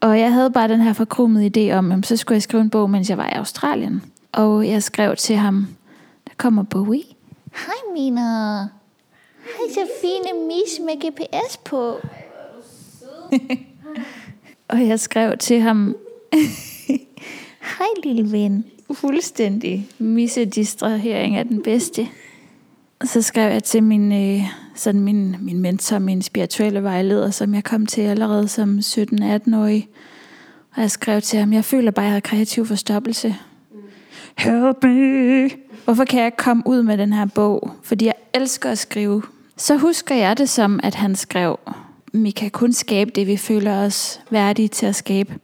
[0.00, 2.70] Og jeg havde bare den her forkrumede idé om, at så skulle jeg skrive en
[2.70, 4.02] bog, mens jeg var i Australien.
[4.32, 5.66] Og jeg skrev til ham,
[6.24, 7.04] der kommer Bowie.
[7.52, 8.58] Hej Mina.
[8.60, 11.96] Hej så fine mis med GPS på.
[14.68, 15.96] og jeg skrev til ham,
[17.78, 18.64] Hej lille ven.
[18.92, 22.08] Fuldstændig misse-distrahering er den bedste.
[23.00, 27.54] Og så skrev jeg til min, øh, sådan min, min mentor, min spirituelle vejleder, som
[27.54, 29.88] jeg kom til allerede som 17-18-årig.
[30.74, 33.36] Og jeg skrev til ham, jeg føler bare, at jeg har kreativ forstoppelse.
[34.38, 35.50] Help me!
[35.84, 37.70] Hvorfor kan jeg ikke komme ud med den her bog?
[37.82, 39.22] Fordi jeg elsker at skrive.
[39.56, 41.58] Så husker jeg det som, at han skrev,
[42.12, 45.34] vi kan kun skabe det, vi føler os værdige til at skabe.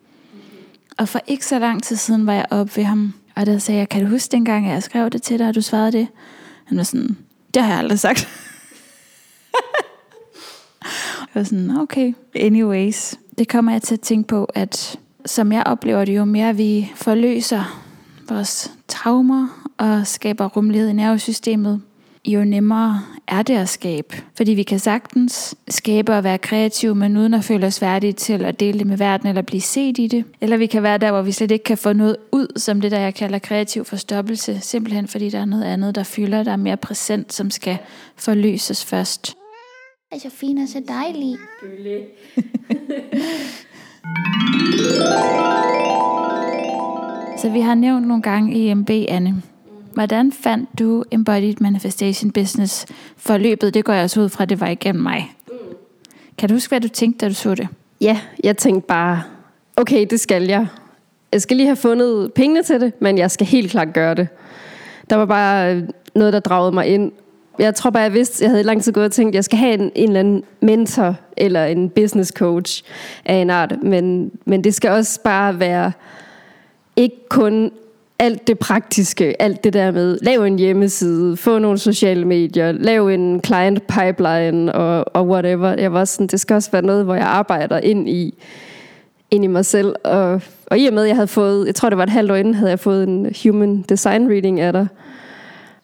[0.99, 3.79] Og for ikke så lang tid siden var jeg oppe ved ham, og der sagde
[3.79, 6.09] jeg, kan du huske dengang, jeg skrev det til dig, og du svarede det?
[6.65, 7.17] Han var sådan,
[7.55, 8.29] det har jeg aldrig sagt.
[11.21, 13.15] jeg var sådan, okay, anyways.
[13.39, 16.93] Det kommer jeg til at tænke på, at som jeg oplever det, jo mere vi
[16.95, 17.84] forløser
[18.29, 21.83] vores traumer og skaber rummelighed i nervesystemet,
[22.27, 24.23] jo nemmere er det at skabe.
[24.37, 28.45] Fordi vi kan sagtens skabe og være kreative, men uden at føle os værdige til
[28.45, 30.25] at dele det med verden eller blive set i det.
[30.41, 32.91] Eller vi kan være der, hvor vi slet ikke kan få noget ud, som det
[32.91, 34.61] der jeg kalder kreativ forstoppelse.
[34.61, 37.79] Simpelthen fordi der er noget andet, der fylder, der er mere præsent, som skal
[38.17, 39.37] forløses først.
[40.13, 41.37] Hej så fin og så dejlig.
[47.37, 49.43] Så vi har nævnt nogle gange EMB, Anne.
[49.95, 53.75] Hvordan fandt du Embodied Manifestation Business forløbet?
[53.75, 55.35] Det går jeg også ud fra, det var igennem mig.
[56.39, 57.69] Kan du huske, hvad du tænkte, da du så det?
[58.01, 59.23] Ja, jeg tænkte bare,
[59.77, 60.67] okay, det skal jeg.
[61.33, 64.29] Jeg skal lige have fundet pengene til det, men jeg skal helt klart gøre det.
[65.11, 65.83] Der var bare
[66.15, 67.13] noget, der dragede mig ind.
[67.59, 69.45] Jeg tror bare, jeg vidste, jeg havde i lang tid gået og tænkt, at jeg
[69.45, 72.83] skal have en, en eller anden mentor eller en business coach
[73.25, 73.75] af en art.
[73.83, 75.93] Men, men det skal også bare være
[76.97, 77.71] ikke kun
[78.19, 83.09] alt det praktiske, alt det der med, lav en hjemmeside, få nogle sociale medier, lav
[83.09, 85.75] en client pipeline og, og whatever.
[85.79, 88.35] Jeg var sådan, det skal også være noget, hvor jeg arbejder ind i,
[89.31, 89.95] ind i mig selv.
[90.05, 92.31] Og, og i og med, at jeg havde fået, jeg tror det var et halvt
[92.31, 94.87] år inden, havde jeg fået en human design reading af dig,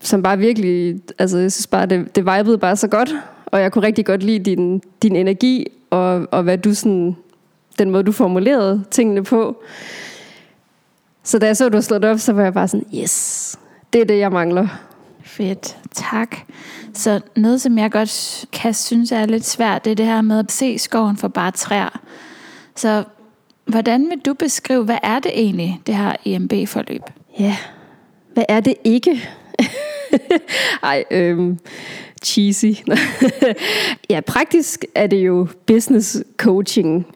[0.00, 3.14] som bare virkelig, altså jeg synes bare, det, det vibede bare så godt,
[3.46, 7.16] og jeg kunne rigtig godt lide din, din energi, og, og hvad du sådan,
[7.78, 9.62] den måde du formulerede tingene på.
[11.22, 13.56] Så da jeg så, du slået op, så var jeg bare sådan, yes,
[13.92, 14.68] det er det, jeg mangler.
[15.22, 16.36] Fedt, tak.
[16.94, 20.38] Så noget, som jeg godt kan synes er lidt svært, det er det her med
[20.38, 22.00] at se skoven for bare træer.
[22.76, 23.04] Så
[23.64, 27.02] hvordan vil du beskrive, hvad er det egentlig, det her EMB-forløb?
[27.38, 27.56] Ja,
[28.34, 29.28] hvad er det ikke?
[30.82, 31.58] Ej, øhm,
[32.24, 32.72] cheesy.
[34.10, 37.06] ja, praktisk er det jo business coaching.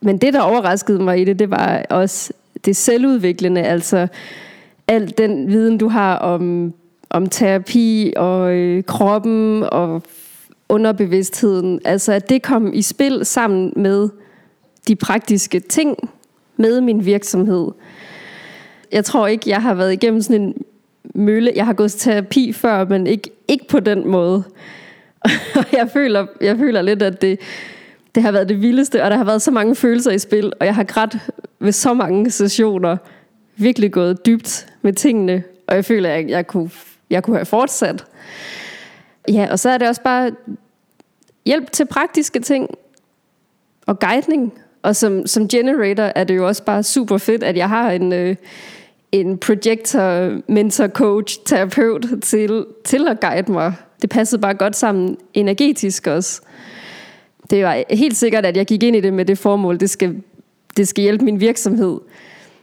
[0.00, 2.32] Men det, der overraskede mig i det, det var også
[2.64, 4.08] det selvudviklende, altså
[4.88, 6.74] al den viden, du har om,
[7.10, 10.02] om terapi og øh, kroppen og
[10.68, 14.08] underbevidstheden, altså at det kom i spil sammen med
[14.88, 16.10] de praktiske ting
[16.56, 17.68] med min virksomhed.
[18.92, 20.54] Jeg tror ikke, jeg har været igennem sådan en
[21.14, 21.52] mølle.
[21.56, 24.44] Jeg har gået til terapi før, men ikke, ikke på den måde.
[25.58, 27.40] Og jeg føler, jeg føler lidt, at det,
[28.18, 30.66] det har været det vildeste, og der har været så mange følelser i spil, og
[30.66, 31.16] jeg har grædt
[31.60, 32.96] ved så mange sessioner,
[33.56, 36.70] virkelig gået dybt med tingene, og jeg føler, at jeg kunne,
[37.10, 38.04] jeg kunne have fortsat.
[39.28, 40.30] Ja, og så er det også bare,
[41.46, 42.68] hjælp til praktiske ting
[43.86, 44.52] og guidning.
[44.82, 48.12] Og som, som generator er det jo også bare super fedt, at jeg har en,
[48.12, 48.36] øh,
[49.12, 53.74] en projector, mentor, coach, terapeut til, til at guide mig.
[54.02, 56.40] Det passede bare godt sammen energetisk også.
[57.50, 60.22] Det var helt sikkert, at jeg gik ind i det med det formål, det skal,
[60.76, 61.98] det skal hjælpe min virksomhed.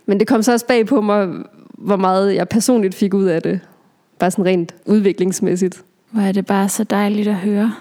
[0.06, 1.30] Men det kom så også bag på mig,
[1.78, 3.60] hvor meget jeg personligt fik ud af det.
[4.20, 5.84] Bare sådan rent udviklingsmæssigt.
[6.12, 7.76] Hvor er det bare så dejligt at høre.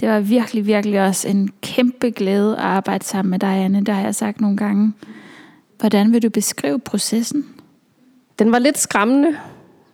[0.00, 3.84] Det var virkelig, virkelig også en kæmpe glæde at arbejde sammen med dig, Anne.
[3.84, 4.92] Der har jeg sagt nogle gange.
[5.78, 7.46] Hvordan vil du beskrive processen?
[8.38, 9.36] Den var lidt skræmmende.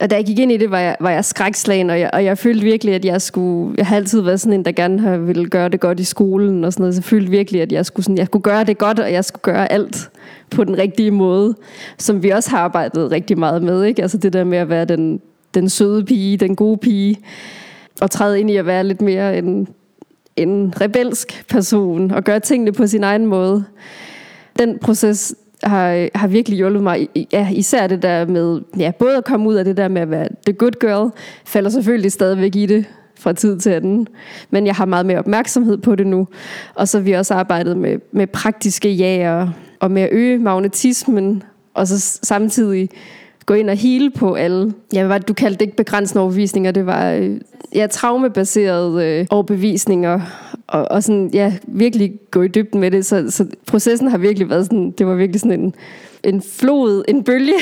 [0.00, 2.24] Og da jeg gik ind i det, var jeg, var jeg skrækslagen, og jeg, og
[2.24, 3.74] jeg følte virkelig, at jeg skulle...
[3.78, 6.64] Jeg har altid været sådan en, der gerne har ville gøre det godt i skolen
[6.64, 6.94] og sådan noget.
[6.94, 9.24] Så jeg følte virkelig, at jeg skulle, sådan, jeg skulle gøre det godt, og jeg
[9.24, 10.10] skulle gøre alt
[10.50, 11.54] på den rigtige måde,
[11.98, 13.84] som vi også har arbejdet rigtig meget med.
[13.84, 14.02] Ikke?
[14.02, 15.20] Altså det der med at være den,
[15.54, 17.16] den søde pige, den gode pige,
[18.00, 19.68] og træde ind i at være lidt mere en,
[20.36, 23.64] en rebelsk person, og gøre tingene på sin egen måde.
[24.58, 25.34] Den proces
[25.64, 29.54] har, har virkelig hjulpet mig, ja, især det der med, ja, både at komme ud
[29.54, 31.10] af det der med at være the good girl,
[31.44, 32.84] falder selvfølgelig stadigvæk i det
[33.18, 34.08] fra tid til anden,
[34.50, 36.28] men jeg har meget mere opmærksomhed på det nu,
[36.74, 39.48] og så har vi også arbejdet med, med praktiske jager,
[39.80, 41.42] og med at øge magnetismen,
[41.74, 42.88] og så samtidig
[43.46, 44.72] gå ind og hele på alle.
[44.94, 45.64] Ja, hvad du kaldte det?
[45.64, 47.40] Ikke begrænsende overbevisninger, det var øh,
[47.74, 50.20] ja, traumebaserede øh, overbevisninger,
[50.66, 53.06] og, og sådan, ja, virkelig gå i dybden med det.
[53.06, 55.74] Så, så processen har virkelig været sådan, det var virkelig sådan en,
[56.24, 57.54] en flod, en bølge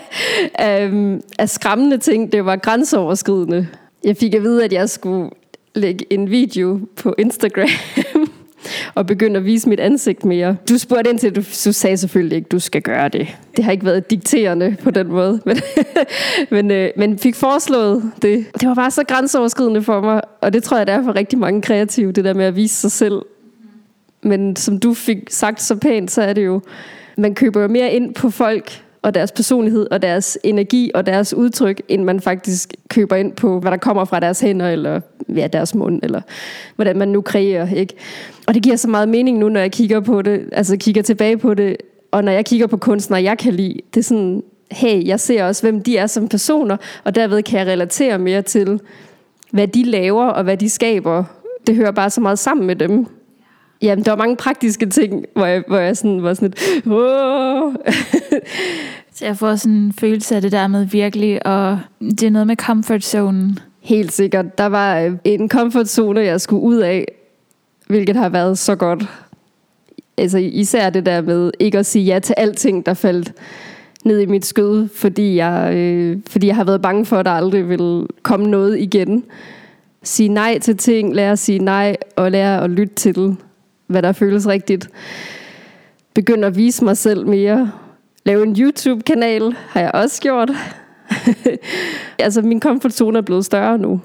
[0.54, 0.90] af,
[1.38, 2.32] af skræmmende ting.
[2.32, 3.68] Det var grænseoverskridende.
[4.04, 5.30] Jeg fik at vide, at jeg skulle
[5.74, 7.68] lægge en video på Instagram
[8.94, 10.56] og begynde at vise mit ansigt mere.
[10.68, 13.28] Du spurgte ind til, du, du sagde selvfølgelig ikke, du skal gøre det.
[13.56, 15.56] Det har ikke været dikterende på den måde, men,
[16.50, 18.46] men, øh, men fik foreslået det.
[18.60, 21.38] Det var bare så grænseoverskridende for mig, og det tror jeg, det er for rigtig
[21.38, 23.22] mange kreative, det der med at vise sig selv.
[24.22, 26.60] Men som du fik sagt så pænt, så er det jo,
[27.16, 31.34] man køber jo mere ind på folk, og deres personlighed og deres energi og deres
[31.34, 35.00] udtryk, end man faktisk køber ind på, hvad der kommer fra deres hænder eller
[35.36, 36.20] ja, deres mund, eller
[36.76, 37.74] hvordan man nu kreerer.
[37.74, 37.94] Ikke?
[38.46, 41.38] Og det giver så meget mening nu, når jeg kigger på det, altså kigger tilbage
[41.38, 41.76] på det,
[42.10, 45.44] og når jeg kigger på kunstnere, jeg kan lide, det er sådan, hey, jeg ser
[45.44, 48.80] også, hvem de er som personer, og derved kan jeg relatere mere til,
[49.50, 51.24] hvad de laver og hvad de skaber.
[51.66, 53.06] Det hører bare så meget sammen med dem.
[53.82, 57.74] Jamen, der var mange praktiske ting, hvor jeg, hvor jeg sådan, var sådan lidt, Åh!
[59.12, 62.46] Så jeg får sådan en følelse af det der med virkelig, og det er noget
[62.46, 63.56] med comfort zone.
[63.80, 64.58] Helt sikkert.
[64.58, 67.06] Der var øh, en comfort zone, jeg skulle ud af,
[67.86, 69.04] hvilket har været så godt.
[70.18, 73.32] Altså især det der med ikke at sige ja til alting, der faldt
[74.04, 77.32] ned i mit skød, fordi jeg, øh, fordi jeg har været bange for, at der
[77.32, 79.24] aldrig vil komme noget igen.
[80.02, 83.36] Sige nej til ting, lære at sige nej, og lære at lytte til,
[83.86, 84.88] hvad der føles rigtigt.
[86.14, 87.72] Begynd at vise mig selv mere.
[88.24, 90.50] Lave en YouTube-kanal har jeg også gjort.
[92.18, 94.00] altså min komfortzone er blevet større nu.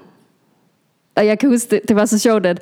[1.14, 2.60] Og jeg kan huske, det, det var så sjovt, at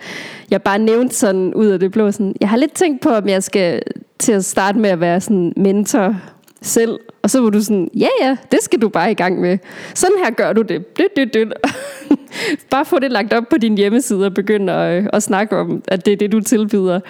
[0.50, 3.28] jeg bare nævnte sådan ud af det blå, sådan, jeg har lidt tænkt på, om
[3.28, 3.82] jeg skal
[4.18, 6.16] til at starte med at være sådan mentor
[6.62, 6.98] selv.
[7.22, 9.58] Og så var du sådan, ja ja, det skal du bare i gang med.
[9.94, 10.98] Sådan her gør du det.
[10.98, 11.52] Dyt, dyt, dyt.
[12.70, 15.82] bare få det lagt op på din hjemmeside og begynde at, øh, at snakke om,
[15.88, 17.00] at det er det, du tilbyder.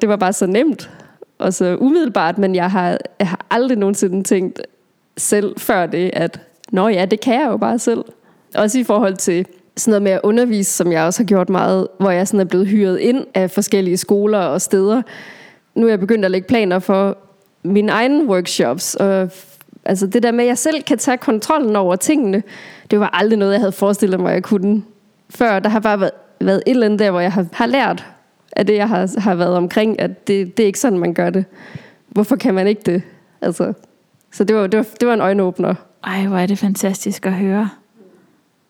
[0.00, 0.90] Det var bare så nemt
[1.38, 4.62] og så umiddelbart, men jeg har, jeg har aldrig nogensinde tænkt
[5.16, 6.40] selv før det, at
[6.72, 8.04] nå ja, det kan jeg jo bare selv.
[8.54, 11.88] Også i forhold til sådan noget med at undervise, som jeg også har gjort meget,
[12.00, 15.02] hvor jeg sådan er blevet hyret ind af forskellige skoler og steder.
[15.74, 17.18] Nu er jeg begyndt at lægge planer for
[17.62, 19.30] mine egne workshops, og
[19.84, 22.42] altså det der med, at jeg selv kan tage kontrollen over tingene,
[22.90, 24.82] det var aldrig noget, jeg havde forestillet mig, jeg kunne
[25.30, 25.58] før.
[25.58, 28.06] Der har bare været, været et eller andet der, hvor jeg har, har lært
[28.52, 31.30] af det, jeg har, har været omkring, at det, det er ikke sådan, man gør
[31.30, 31.44] det.
[32.08, 33.02] Hvorfor kan man ikke det?
[33.40, 33.72] Altså,
[34.32, 35.74] så det var, det, var, det var en øjenåbner.
[36.04, 37.70] Ej, hvor er det fantastisk at høre.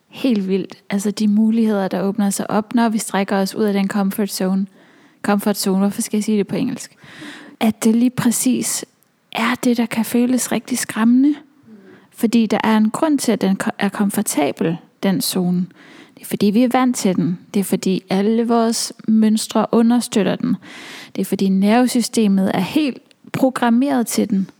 [0.08, 0.82] Helt vildt.
[0.90, 4.30] Altså de muligheder, der åbner sig op, når vi strækker os ud af den comfort
[4.30, 4.66] zone.
[5.22, 6.96] Comfort zone, hvorfor skal jeg sige det på engelsk?
[7.60, 8.84] At det lige præcis
[9.34, 11.34] er det, der kan føles rigtig skræmmende.
[12.10, 15.66] Fordi der er en grund til, at den er komfortabel, den zone.
[16.14, 17.38] Det er fordi, vi er vant til den.
[17.54, 20.56] Det er fordi, alle vores mønstre understøtter den.
[21.16, 22.98] Det er fordi, nervesystemet er helt
[23.32, 24.50] programmeret til den.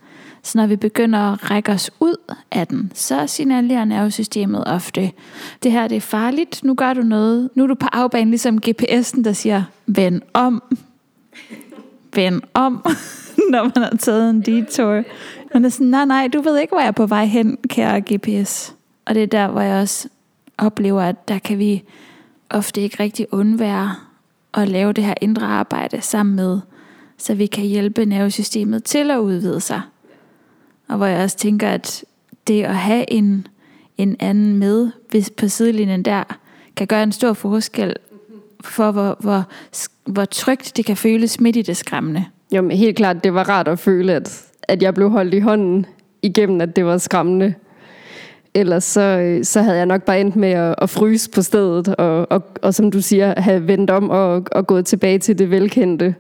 [0.43, 5.13] Så når vi begynder at række os ud af den, så signalerer nervesystemet ofte,
[5.63, 7.51] det her det er farligt, nu gør du noget.
[7.55, 10.63] Nu er du på afbanen, ligesom GPS'en, der siger, vend om.
[12.15, 12.73] Vend om,
[13.53, 15.03] når man har taget en detour.
[15.55, 18.01] Man er sådan, nej, nej, du ved ikke, hvor jeg er på vej hen, kære
[18.01, 18.75] GPS.
[19.05, 20.09] Og det er der, hvor jeg også
[20.59, 21.83] oplever, at der kan vi
[22.51, 23.97] ofte ikke rigtig undvære
[24.55, 26.61] at lave det her indre arbejde sammen med,
[27.19, 29.81] så vi kan hjælpe nervesystemet til at udvide sig.
[30.89, 32.05] Og hvor jeg også tænker, at
[32.47, 33.47] det at have en,
[33.99, 36.25] en anden med hvis på sidelinjen der,
[36.77, 37.97] kan gøre en stor forskel
[38.65, 39.45] for, hvor, hvor,
[40.05, 42.25] hvor trygt det kan føles midt i det skræmmende.
[42.53, 45.39] Jo, men helt klart, det var rart at føle, at, at jeg blev holdt i
[45.39, 45.87] hånden
[46.23, 47.55] igennem, at det var skræmmende.
[48.55, 51.89] Ellers så, øh, så havde jeg nok bare endt med at, at fryse på stedet,
[51.89, 55.51] og, og, og som du siger, have vendt om og, og gået tilbage til det
[55.51, 56.15] velkendte.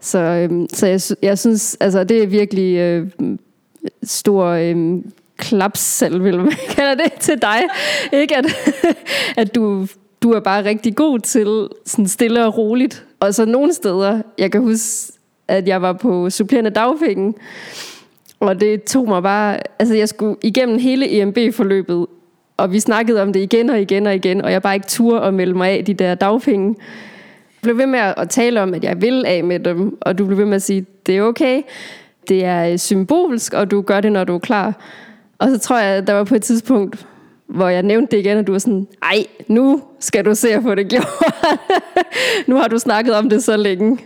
[0.00, 3.08] Så, øhm, så jeg, jeg synes, altså det er virkelig øh,
[4.02, 4.98] stor øh,
[5.36, 7.58] klapsalve, vil man kalde det til dig.
[8.12, 8.46] Ikke at,
[9.42, 9.86] at du,
[10.22, 13.04] du er bare rigtig god til sådan stille og roligt.
[13.20, 15.12] Og så nogle steder, jeg kan huske,
[15.48, 17.34] at jeg var på supplerende dagpenge,
[18.40, 22.06] og det tog mig bare, altså jeg skulle igennem hele EMB-forløbet,
[22.56, 25.20] og vi snakkede om det igen og igen og igen, og jeg bare ikke turde
[25.20, 26.76] at melde mig af de der dagpenge.
[26.78, 30.26] Jeg blev ved med at tale om, at jeg vil af med dem, og du
[30.26, 31.62] blev ved med at sige, det er okay,
[32.28, 34.74] det er øh, symbolsk, og du gør det, når du er klar.
[35.38, 37.06] Og så tror jeg, der var på et tidspunkt,
[37.48, 40.62] hvor jeg nævnte det igen, og du var sådan, ej, nu skal du se at
[40.62, 41.08] få det gjort.
[42.48, 43.98] nu har du snakket om det så længe.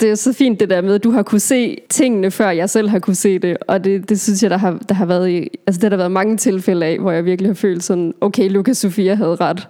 [0.00, 2.70] Det er så fint det der med, at du har kunne se tingene, før jeg
[2.70, 3.56] selv har kunne se det.
[3.68, 5.96] Og det, det synes jeg, der har, der har været i, altså det har der
[5.96, 9.68] været mange tilfælde af, hvor jeg virkelig har følt sådan, okay, Lukas Sofia havde ret.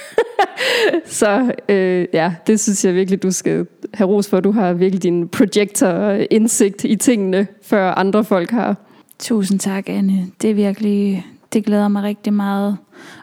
[1.20, 4.40] så øh, ja, det synes jeg virkelig, du skal have ros for.
[4.40, 8.76] Du har virkelig din projektor-indsigt i tingene, før andre folk har.
[9.18, 10.26] Tusind tak, Anne.
[10.42, 12.78] Det er virkelig, det glæder mig rigtig meget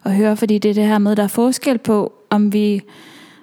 [0.05, 2.81] at høre, fordi det er det her med, der er forskel på, om vi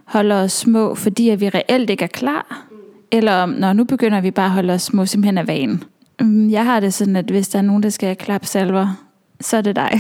[0.05, 2.67] holder os små, fordi at vi reelt ikke er klar,
[3.13, 5.85] eller om, når nu begynder vi bare at holde os små simpelthen af vanen.
[6.21, 9.07] Mm, jeg har det sådan, at hvis der er nogen, der skal have klapsalver,
[9.41, 9.91] så er det dig.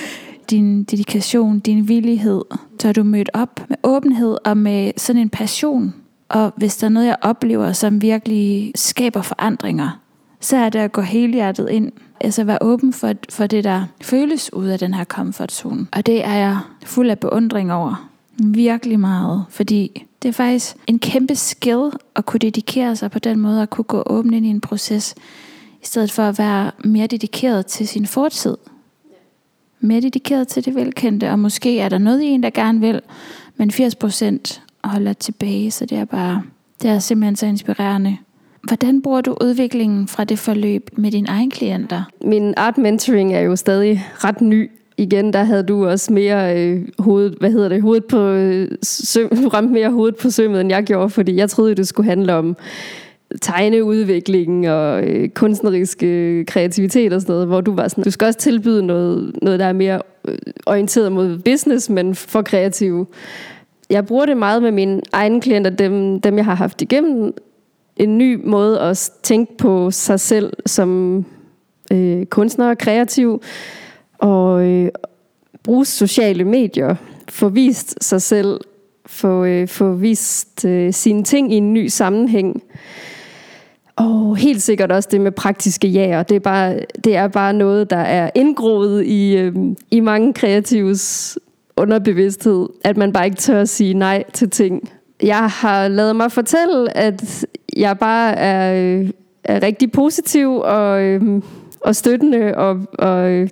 [0.50, 2.42] Din dedikation, din villighed,
[2.80, 5.94] så er du mødt op med åbenhed og med sådan en passion.
[6.28, 10.00] Og hvis der er noget, jeg oplever, som virkelig skaber forandringer,
[10.40, 11.92] så er det at gå helhjertet ind.
[12.24, 15.86] Altså være åben for, for det, der føles ud af den her comfort zone.
[15.92, 18.10] Og det er jeg fuld af beundring over.
[18.38, 19.44] Virkelig meget.
[19.48, 23.70] Fordi det er faktisk en kæmpe skill at kunne dedikere sig på den måde, at
[23.70, 25.14] kunne gå åben ind i en proces,
[25.82, 28.56] i stedet for at være mere dedikeret til sin fortid.
[29.80, 33.00] Mere dedikeret til det velkendte, og måske er der noget i en, der gerne vil,
[33.56, 36.42] men 80% holder tilbage, så det er bare,
[36.82, 38.18] det er simpelthen så inspirerende.
[38.66, 42.02] Hvordan bruger du udviklingen fra det forløb med dine egne klienter?
[42.24, 44.70] Min art mentoring er jo stadig ret ny.
[44.96, 49.28] Igen, der havde du også mere øh, hovedet, hvad hedder det, hovedet på øh, søm,
[49.54, 52.56] ramt mere hovedet på sømmet, end jeg gjorde, fordi jeg troede, det skulle handle om
[53.42, 58.26] tegneudvikling og øh, kunstnerisk øh, kreativitet og sådan noget, hvor du var sådan, du skal
[58.26, 63.06] også tilbyde noget, noget der er mere øh, orienteret mod business, men for kreative.
[63.90, 67.34] Jeg bruger det meget med mine egne klienter, dem, dem jeg har haft igennem,
[67.96, 71.24] en ny måde at tænke på sig selv som
[71.92, 73.42] øh, kunstner og kreativ,
[74.18, 74.88] og øh,
[75.62, 76.94] bruge sociale medier,
[77.28, 78.60] få vist sig selv,
[79.06, 82.62] få, øh, få vist øh, sine ting i en ny sammenhæng.
[83.96, 86.22] Og helt sikkert også det med praktiske jager.
[86.22, 89.54] Det er bare, det er bare noget, der er indgroet i, øh,
[89.90, 91.38] i mange kreatives
[91.76, 94.90] underbevidsthed, at man bare ikke tør at sige nej til ting.
[95.22, 97.46] Jeg har lavet mig fortælle, at
[97.76, 99.10] jeg bare er, øh,
[99.44, 101.42] er rigtig positiv og, øh,
[101.80, 103.48] og støttende og, og,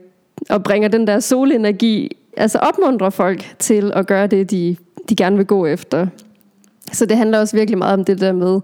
[0.51, 4.77] og bringer den der solenergi, altså opmuntrer folk til at gøre det, de,
[5.09, 6.07] de gerne vil gå efter.
[6.93, 8.61] Så det handler også virkelig meget om det der med,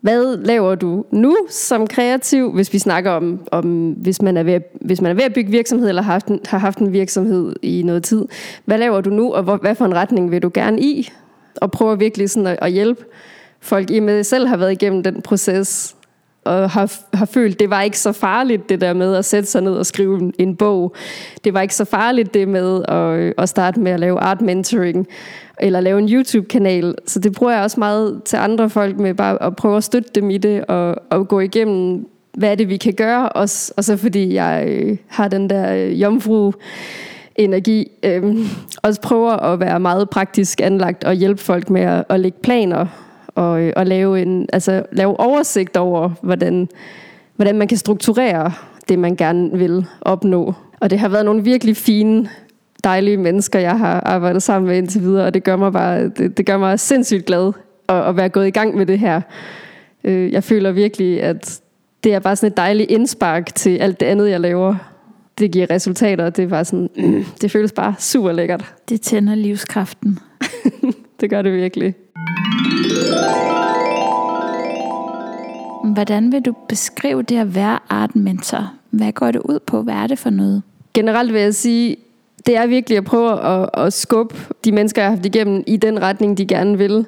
[0.00, 4.60] hvad laver du nu som kreativ, hvis vi snakker om, om hvis, man er ved,
[4.80, 7.56] hvis man er ved at bygge virksomhed, eller har haft, en, har haft en virksomhed
[7.62, 8.24] i noget tid.
[8.64, 11.10] Hvad laver du nu, og hvor, hvad for en retning vil du gerne i?
[11.56, 13.04] Og prøve virkelig sådan at, at hjælpe
[13.60, 15.96] folk, i med selv har været igennem den proces,
[16.44, 19.62] og har, har følt, det var ikke så farligt, det der med at sætte sig
[19.62, 20.94] ned og skrive en, en bog.
[21.44, 25.06] Det var ikke så farligt, det med at, at starte med at lave art mentoring,
[25.60, 26.94] eller lave en YouTube-kanal.
[27.06, 30.10] Så det bruger jeg også meget til andre folk med bare at prøve at støtte
[30.14, 33.84] dem i det, og, og gå igennem, hvad er det, vi kan gøre, også, og
[33.84, 36.52] så fordi jeg øh, har den der øh, jomfru
[37.36, 38.36] energi, øh,
[38.82, 42.86] også prøver at være meget praktisk anlagt og hjælpe folk med at, at lægge planer
[43.34, 46.68] og, øh, og lave en altså lave oversigt over, hvordan,
[47.36, 48.52] hvordan man kan strukturere
[48.88, 50.54] det, man gerne vil opnå.
[50.80, 52.28] Og det har været nogle virkelig fine,
[52.84, 56.36] dejlige mennesker, jeg har arbejdet sammen med indtil videre, og det gør mig bare det,
[56.36, 57.52] det gør mig sindssygt glad
[57.88, 59.20] at, at være gået i gang med det her.
[60.04, 61.60] Øh, jeg føler virkelig, at
[62.04, 64.74] det er bare sådan et dejligt indspark til alt det andet, jeg laver.
[65.38, 66.90] Det giver resultater, det er bare sådan,
[67.40, 68.74] det føles bare super lækkert.
[68.88, 70.18] Det tænder livskraften.
[71.20, 71.94] Det gør det virkelig.
[75.84, 78.72] Hvordan vil du beskrive det at være art mentor?
[78.90, 79.82] Hvad går det ud på?
[79.82, 80.62] Hvad er det for noget?
[80.94, 81.96] Generelt vil jeg sige,
[82.46, 85.76] det er virkelig at prøve at, at skubbe de mennesker, jeg har haft igennem, i
[85.76, 87.06] den retning, de gerne vil.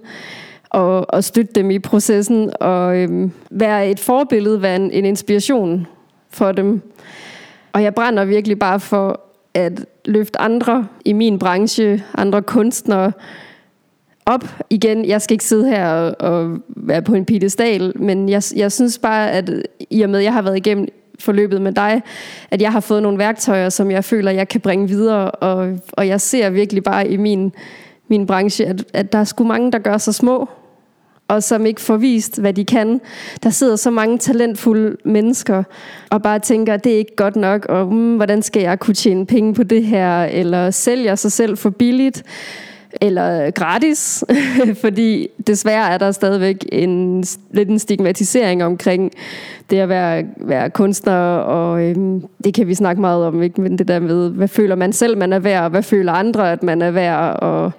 [0.71, 2.51] Og, og støtte dem i processen.
[2.61, 5.87] Og øhm, være et forbillede, være en, en inspiration
[6.31, 6.81] for dem.
[7.73, 9.21] Og jeg brænder virkelig bare for
[9.55, 13.13] at løfte andre i min branche, andre kunstnere,
[14.27, 15.05] op igen.
[15.05, 18.99] Jeg skal ikke sidde her og, og være på en pedestal, men jeg, jeg synes
[18.99, 19.51] bare, at
[19.91, 22.03] i og med, at jeg har været igennem forløbet med dig,
[22.51, 26.09] at jeg har fået nogle værktøjer, som jeg føler, jeg kan bringe videre, og, og
[26.09, 27.53] jeg ser virkelig bare i min,
[28.09, 30.49] min branche, at, at der er sgu mange, der gør sig små,
[31.29, 33.01] og som ikke får vist, hvad de kan.
[33.43, 35.63] Der sidder så mange talentfulde mennesker,
[36.11, 39.27] og bare tænker, det er ikke godt nok, og hmm, hvordan skal jeg kunne tjene
[39.27, 42.23] penge på det her, eller sælger sig selv for billigt
[43.01, 44.25] eller gratis,
[44.83, 49.13] fordi desværre er der stadigvæk en, lidt en stigmatisering omkring
[49.71, 53.61] det at være, være kunstner, og øhm, det kan vi snakke meget om, ikke?
[53.61, 56.53] men det der med, hvad føler man selv, man er værd, og hvad føler andre,
[56.53, 57.73] at man er værd, og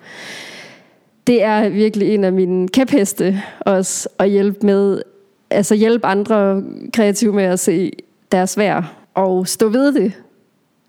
[1.27, 5.01] det er virkelig en af mine kæpheste også, at hjælpe med,
[5.49, 7.91] altså hjælpe andre kreative med at se
[8.31, 10.13] deres værd, og stå ved det,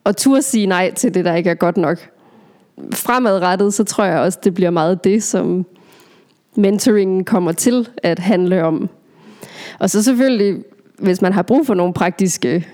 [0.04, 1.98] og turde sige nej til det, der ikke er godt nok
[2.92, 5.66] fremadrettet, så tror jeg også, det bliver meget det, som
[6.54, 8.88] mentoringen kommer til at handle om.
[9.78, 10.62] Og så selvfølgelig,
[10.98, 12.66] hvis man har brug for nogle praktiske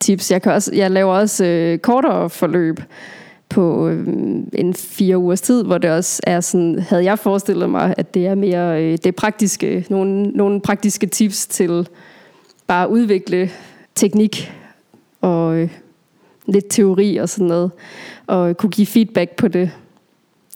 [0.00, 0.30] tips.
[0.30, 2.80] Jeg, kan også, jeg laver også øh, kortere forløb
[3.48, 4.06] på øh,
[4.52, 8.26] en fire ugers tid, hvor det også er sådan, havde jeg forestillet mig, at det
[8.26, 11.88] er mere øh, det praktiske, nogle, nogle praktiske tips til
[12.66, 13.50] bare at udvikle
[13.94, 14.52] teknik
[15.20, 15.68] og øh,
[16.46, 17.70] lidt teori og sådan noget,
[18.26, 19.70] og kunne give feedback på det.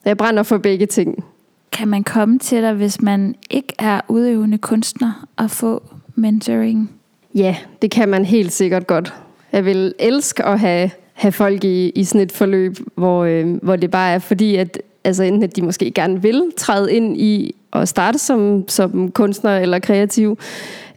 [0.04, 1.24] Jeg brænder for begge ting.
[1.72, 5.82] Kan man komme til dig, hvis man ikke er udøvende kunstner, og få
[6.14, 6.90] mentoring?
[7.34, 9.14] Ja, det kan man helt sikkert godt.
[9.52, 13.76] Jeg vil elske at have, have folk i, i sådan et forløb, hvor, øh, hvor
[13.76, 17.54] det bare er fordi, at altså enten at de måske gerne vil træde ind i
[17.70, 20.38] og starte som, som kunstner eller kreativ,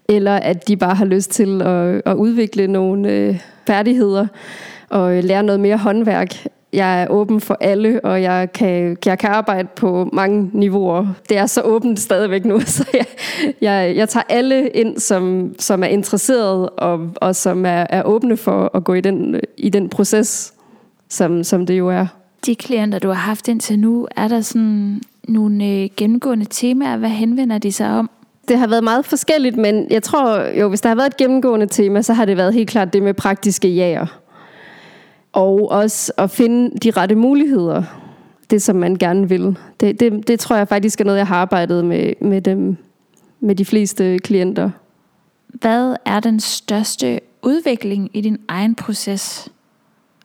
[0.09, 4.27] eller at de bare har lyst til at, at udvikle nogle øh, færdigheder
[4.89, 6.47] og øh, lære noget mere håndværk.
[6.73, 11.07] Jeg er åben for alle, og jeg kan, jeg kan arbejde på mange niveauer.
[11.29, 13.05] Det er så åbent stadigvæk nu, så jeg,
[13.61, 18.37] jeg, jeg tager alle ind, som, som er interesseret og, og som er, er åbne
[18.37, 20.53] for at gå i den, i den proces,
[21.09, 22.05] som, som det jo er.
[22.45, 26.97] De klienter, du har haft indtil nu, er der sådan nogle øh, gennemgående temaer?
[26.97, 28.09] Hvad henvender de sig om?
[28.47, 31.65] det har været meget forskelligt, men jeg tror jo, hvis der har været et gennemgående
[31.65, 34.18] tema, så har det været helt klart det med praktiske jager
[35.34, 37.84] og også at finde de rette muligheder,
[38.49, 39.57] det som man gerne vil.
[39.80, 42.77] Det, det, det tror jeg faktisk er noget, jeg har arbejdet med, med, dem,
[43.39, 44.69] med de fleste klienter.
[45.47, 49.49] Hvad er den største udvikling i din egen proces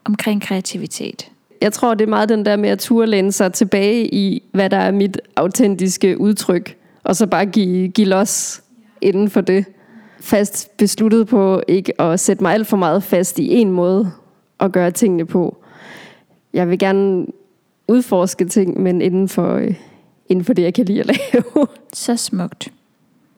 [0.03, 1.31] omkring kreativitet?
[1.61, 4.69] Jeg tror, det er meget den der med at turde læne sig tilbage i, hvad
[4.69, 8.61] der er mit autentiske udtryk, og så bare give, give los
[9.01, 9.65] inden for det.
[10.19, 14.11] Fast besluttet på ikke at sætte mig alt for meget fast i en måde,
[14.59, 15.57] at gøre tingene på.
[16.53, 17.25] Jeg vil gerne
[17.87, 19.75] udforske ting, men inden for, øh,
[20.29, 21.67] inden for det, jeg kan lide at lave.
[21.93, 22.71] Så smukt.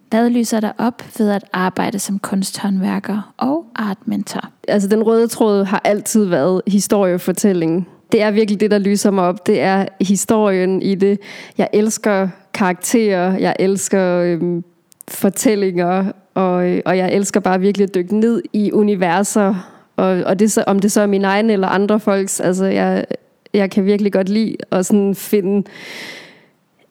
[0.10, 4.50] Hvad lyser der op ved at arbejde som kunsthåndværker og artmentor?
[4.68, 7.88] Altså den røde tråd har altid været historiefortælling.
[8.12, 9.48] Det er virkelig det, der lyser mig op.
[9.48, 11.20] Det er historien i det.
[11.58, 13.38] Jeg elsker karakterer.
[13.38, 14.64] Jeg elsker øhm,
[15.08, 16.12] fortællinger.
[16.34, 16.54] Og,
[16.86, 20.80] og jeg elsker bare virkelig at dykke ned i universer og, og det så, om
[20.80, 23.06] det så er min egen eller andre folks, altså jeg,
[23.54, 25.68] jeg kan virkelig godt lide at sådan finde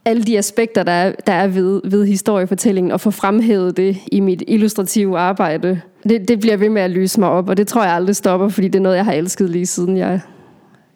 [0.05, 4.21] alle de aspekter, der er, der er ved, ved historiefortællingen, og få fremhævet det i
[4.21, 5.81] mit illustrative arbejde.
[6.09, 8.49] Det, det bliver ved med at lyse mig op, og det tror jeg aldrig stopper,
[8.49, 10.21] fordi det er noget, jeg har elsket lige siden jeg,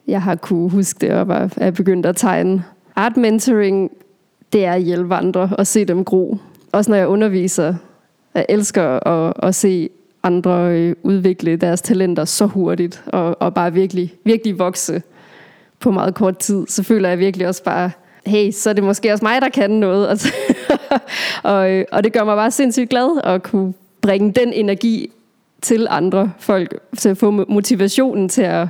[0.09, 2.65] jeg har kunne huske det og bare er begyndt at tegne.
[2.97, 3.91] Art mentoring,
[4.53, 6.39] det er at hjælpe andre og se dem gro.
[6.73, 7.75] Også når jeg underviser.
[8.35, 9.89] Jeg elsker at, at se
[10.23, 15.03] andre øh, udvikle deres talenter så hurtigt, og, og bare virkelig, virkelig vokse
[15.81, 17.91] på meget kort tid, så føler jeg virkelig også bare,
[18.27, 20.09] hey, så er det måske også mig, der kan noget.
[20.09, 20.19] Og,
[21.53, 25.11] og, øh, og det gør mig bare sindssygt glad at kunne bringe den energi
[25.63, 28.69] til andre folk, til at få motivationen til at,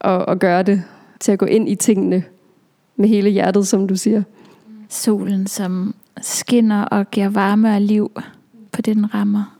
[0.00, 0.82] at, at gøre det,
[1.20, 2.24] til at gå ind i tingene
[2.96, 4.22] med hele hjertet, som du siger.
[4.88, 8.12] Solen, som skinner og giver varme og liv
[8.72, 9.57] på det, den rammer.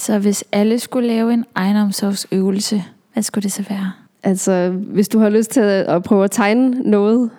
[0.00, 3.92] Så hvis alle skulle lave en egenomsorgsøvelse, hvad skulle det så være?
[4.22, 7.30] Altså, hvis du har lyst til at prøve at tegne noget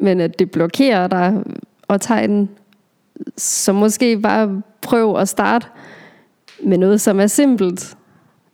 [0.00, 1.42] men at det blokerer dig
[1.88, 2.48] at tegne.
[3.36, 5.66] Så måske bare prøv at starte
[6.62, 7.96] med noget, som er simpelt,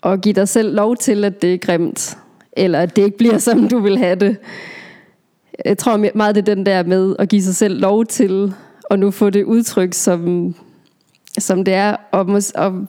[0.03, 2.19] og give dig selv lov til, at det er grimt,
[2.53, 4.37] eller at det ikke bliver, som du vil have det.
[5.65, 8.55] Jeg tror meget, det er den der med at give sig selv lov til,
[8.91, 10.55] at nu få det udtryk, som,
[11.39, 12.87] som det er, og, mås- og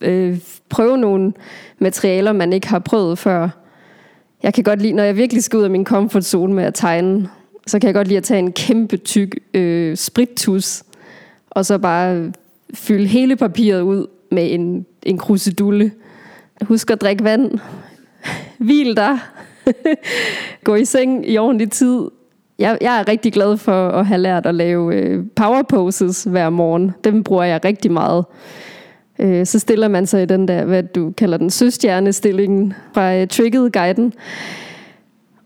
[0.00, 1.32] øh, prøve nogle
[1.78, 3.48] materialer, man ikke har prøvet før.
[4.42, 6.74] Jeg kan godt lide, når jeg virkelig skal ud af min comfort zone med at
[6.74, 7.28] tegne,
[7.66, 10.82] så kan jeg godt lide at tage en kæmpe tyk øh, sprittus,
[11.50, 12.32] og så bare
[12.74, 15.92] fylde hele papiret ud med en, en krusedulle.
[16.62, 17.58] Husk at drikke vand.
[18.58, 19.18] Hvil dig.
[20.64, 22.02] Gå i seng i ordentlig tid.
[22.58, 26.50] Jeg, jeg er rigtig glad for at have lært at lave øh, power poses hver
[26.50, 26.94] morgen.
[27.04, 28.24] Dem bruger jeg rigtig meget.
[29.18, 33.28] Øh, så stiller man sig i den der, hvad du kalder den, søstjernestillingen fra øh,
[33.28, 34.12] Trigget-guiden.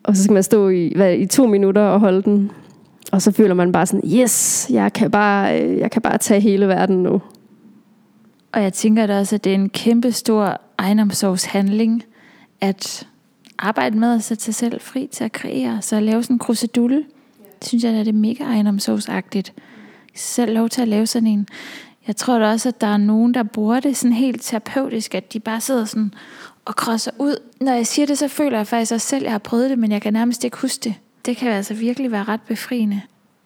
[0.02, 2.50] Og så skal man stå i, hvad, i to minutter og holde den.
[3.12, 6.40] Og så føler man bare sådan, yes, jeg kan bare, øh, jeg kan bare tage
[6.40, 7.22] hele verden nu.
[8.52, 12.02] Og jeg tænker da også, at det er en kæmpe stor ejendomssorgshandling,
[12.60, 13.06] at
[13.58, 15.82] arbejde med at sætte sig selv fri til at kreere.
[15.82, 17.04] Så at lave sådan en krusedulle,
[17.58, 19.52] det synes jeg, at det er mega ejendomssorgsagtigt.
[20.14, 21.46] Selv lov til at lave sådan en.
[22.06, 25.32] Jeg tror da også, at der er nogen, der bruger det sådan helt terapeutisk, at
[25.32, 26.14] de bare sidder sådan
[26.64, 27.36] og krosser ud.
[27.60, 29.78] Når jeg siger det, så føler jeg faktisk også selv, at jeg har prøvet det,
[29.78, 30.94] men jeg kan nærmest ikke huske det.
[31.26, 33.00] Det kan altså virkelig være ret befriende.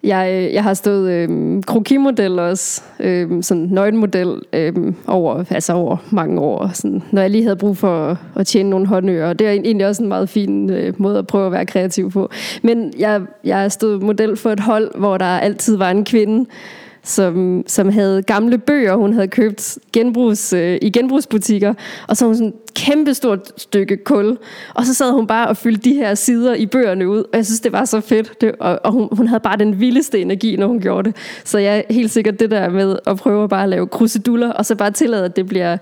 [0.05, 5.97] Jeg, øh, jeg har stået øh, krokimodel også, øh, sådan nøgenmodel øh, over, altså over
[6.11, 6.71] mange år.
[6.75, 9.33] Sådan, når jeg lige havde brug for at, at tjene nogle håndører.
[9.33, 12.31] Det er egentlig også en meget fin øh, måde at prøve at være kreativ på.
[12.63, 16.51] Men jeg, jeg har stået model for et hold, hvor der altid var en kvinde,
[17.05, 21.75] som, som havde gamle bøger, hun havde købt genbrugs, øh, i genbrugsbutikker,
[22.09, 24.39] og så havde hun sådan et kæmpe stort stykke kul,
[24.75, 27.47] og så sad hun bare og fyldte de her sider i bøgerne ud, og jeg
[27.47, 30.57] synes, det var så fedt, det, og, og hun, hun havde bare den vildeste energi,
[30.57, 31.17] når hun gjorde det.
[31.45, 34.67] Så jeg er helt sikkert det der med at prøve bare at lave kruseduller, og
[34.67, 35.77] så bare tillade, at det bliver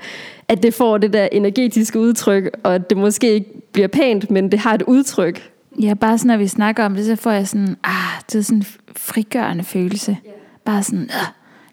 [0.48, 4.50] at det får det der energetiske udtryk, og at det måske ikke bliver pænt, men
[4.50, 5.50] det har et udtryk.
[5.82, 8.42] Ja, bare sådan, når vi snakker om det, så får jeg sådan, ah, det er
[8.42, 8.66] sådan en
[8.96, 10.16] frigørende følelse.
[10.26, 10.41] Yeah.
[10.64, 11.26] Bare sådan, øh,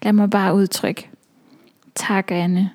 [0.03, 1.10] lad mig bare udtrykke.
[1.95, 2.70] Tak, Anne.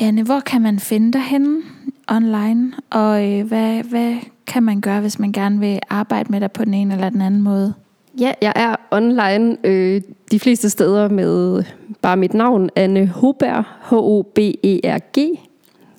[0.00, 1.62] Anne, hvor kan man finde dig henne
[2.08, 2.72] online?
[2.90, 4.16] Og øh, hvad, hvad
[4.46, 7.20] kan man gøre, hvis man gerne vil arbejde med dig på den ene eller den
[7.20, 7.74] anden måde?
[8.20, 11.64] Ja, jeg er online øh, de fleste steder med
[12.02, 15.38] bare mit navn, Anne Hoberg, H-O-B-E-R-G.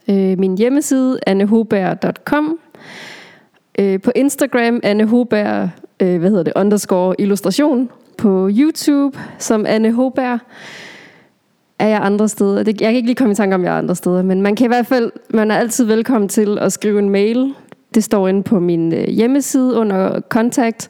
[0.10, 2.60] Øh, min hjemmeside, annehoberg.com.
[3.80, 9.92] Øh, på Instagram, Anne Hoberg, øh, hvad hedder det, underscore illustration på YouTube som Anne
[9.92, 10.40] Hoberg.
[11.80, 12.64] Er jeg andre steder?
[12.64, 14.56] Det, jeg kan ikke lige komme i tanke om, jeg er andre steder, men man
[14.56, 17.54] kan i hvert fald, man er altid velkommen til at skrive en mail.
[17.96, 20.90] Det står inde på min øh, hjemmeside under kontakt,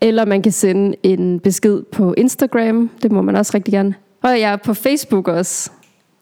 [0.00, 2.90] eller man kan sende en besked på Instagram.
[3.02, 3.94] Det må man også rigtig gerne.
[4.22, 5.70] Og jeg er på Facebook også.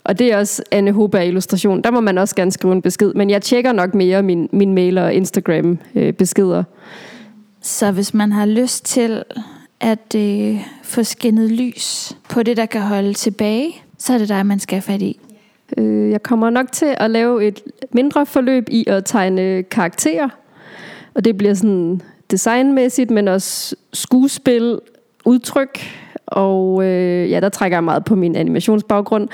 [0.04, 1.82] Og det er også Anne Hoberg Illustration.
[1.82, 3.14] Der må man også gerne skrive en besked.
[3.14, 6.64] Men jeg tjekker nok mere min, min mail og Instagram øh, beskeder.
[7.62, 9.22] Så hvis man har lyst til
[9.80, 14.46] at øh, få skinnet lys på det, der kan holde tilbage, så er det dig,
[14.46, 15.20] man skal have fat i.
[15.76, 20.28] Øh, jeg kommer nok til at lave et mindre forløb i at tegne karakterer.
[21.14, 22.00] Og det bliver sådan
[22.30, 24.78] designmæssigt, men også skuespil,
[25.24, 25.80] udtryk.
[26.26, 29.28] Og øh, ja, der trækker jeg meget på min animationsbaggrund.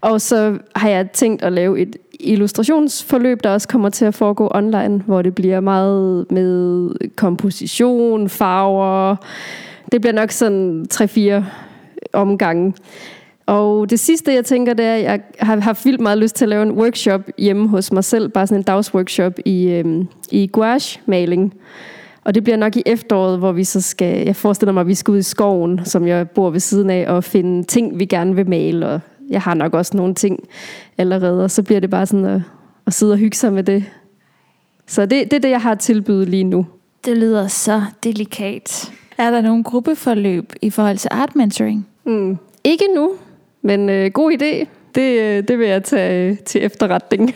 [0.00, 4.50] Og så har jeg tænkt at lave et illustrationsforløb, der også kommer til at foregå
[4.54, 9.16] online, hvor det bliver meget med komposition, farver,
[9.92, 11.42] det bliver nok sådan 3-4
[12.12, 12.74] omgange.
[13.46, 16.44] Og det sidste, jeg tænker, det er, at jeg har haft vildt meget lyst til
[16.44, 18.28] at lave en workshop hjemme hos mig selv.
[18.28, 21.54] Bare sådan en dagsworkshop i, øhm, i gouache-maling.
[22.24, 24.24] Og det bliver nok i efteråret, hvor vi så skal...
[24.26, 27.04] Jeg forestiller mig, at vi skal ud i skoven, som jeg bor ved siden af,
[27.08, 28.86] og finde ting, vi gerne vil male.
[28.86, 29.00] Og
[29.30, 30.38] jeg har nok også nogle ting
[30.98, 32.40] allerede, og så bliver det bare sådan at,
[32.86, 33.84] at sidde og hygge sig med det.
[34.86, 36.66] Så det, det er det, jeg har tilbydet lige nu.
[37.04, 38.92] Det lyder så delikat.
[39.20, 41.86] Er der nogle gruppeforløb i forhold til art mentoring?
[42.04, 42.38] Mm.
[42.64, 43.14] Ikke nu,
[43.62, 44.66] men øh, god idé.
[44.94, 47.34] Det, øh, det vil jeg tage til efterretning.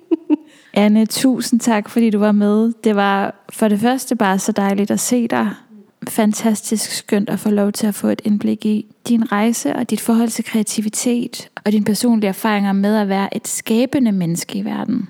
[0.74, 2.72] Anne, tusind tak, fordi du var med.
[2.84, 5.50] Det var for det første bare så dejligt at se dig.
[6.08, 10.00] Fantastisk skønt at få lov til at få et indblik i din rejse og dit
[10.00, 15.08] forhold til kreativitet og dine personlige erfaringer med at være et skabende menneske i verden.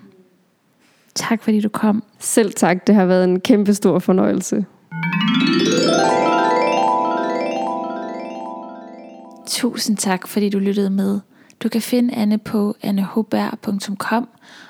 [1.14, 2.02] Tak fordi du kom.
[2.18, 4.64] Selv tak, det har været en kæmpe stor fornøjelse.
[9.46, 11.20] Tusind tak, fordi du lyttede med.
[11.62, 14.28] Du kan finde Anne på annehoberg.com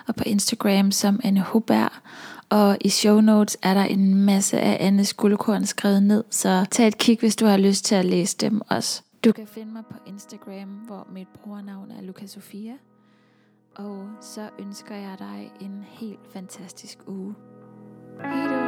[0.09, 1.90] og på Instagram som Anne Hoberg.
[2.48, 6.88] Og i show notes er der en masse af Annes guldkorn skrevet ned, så tag
[6.88, 9.02] et kig, hvis du har lyst til at læse dem også.
[9.24, 12.72] Du kan finde mig på Instagram, hvor mit brugernavn er Luca Sofia.
[13.76, 17.34] Og så ønsker jeg dig en helt fantastisk uge.
[18.20, 18.59] Hej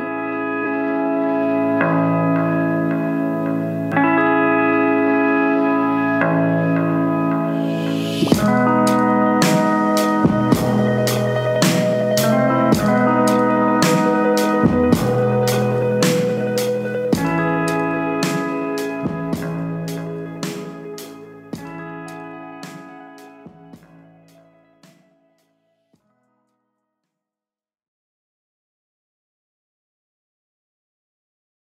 [8.23, 9.02] you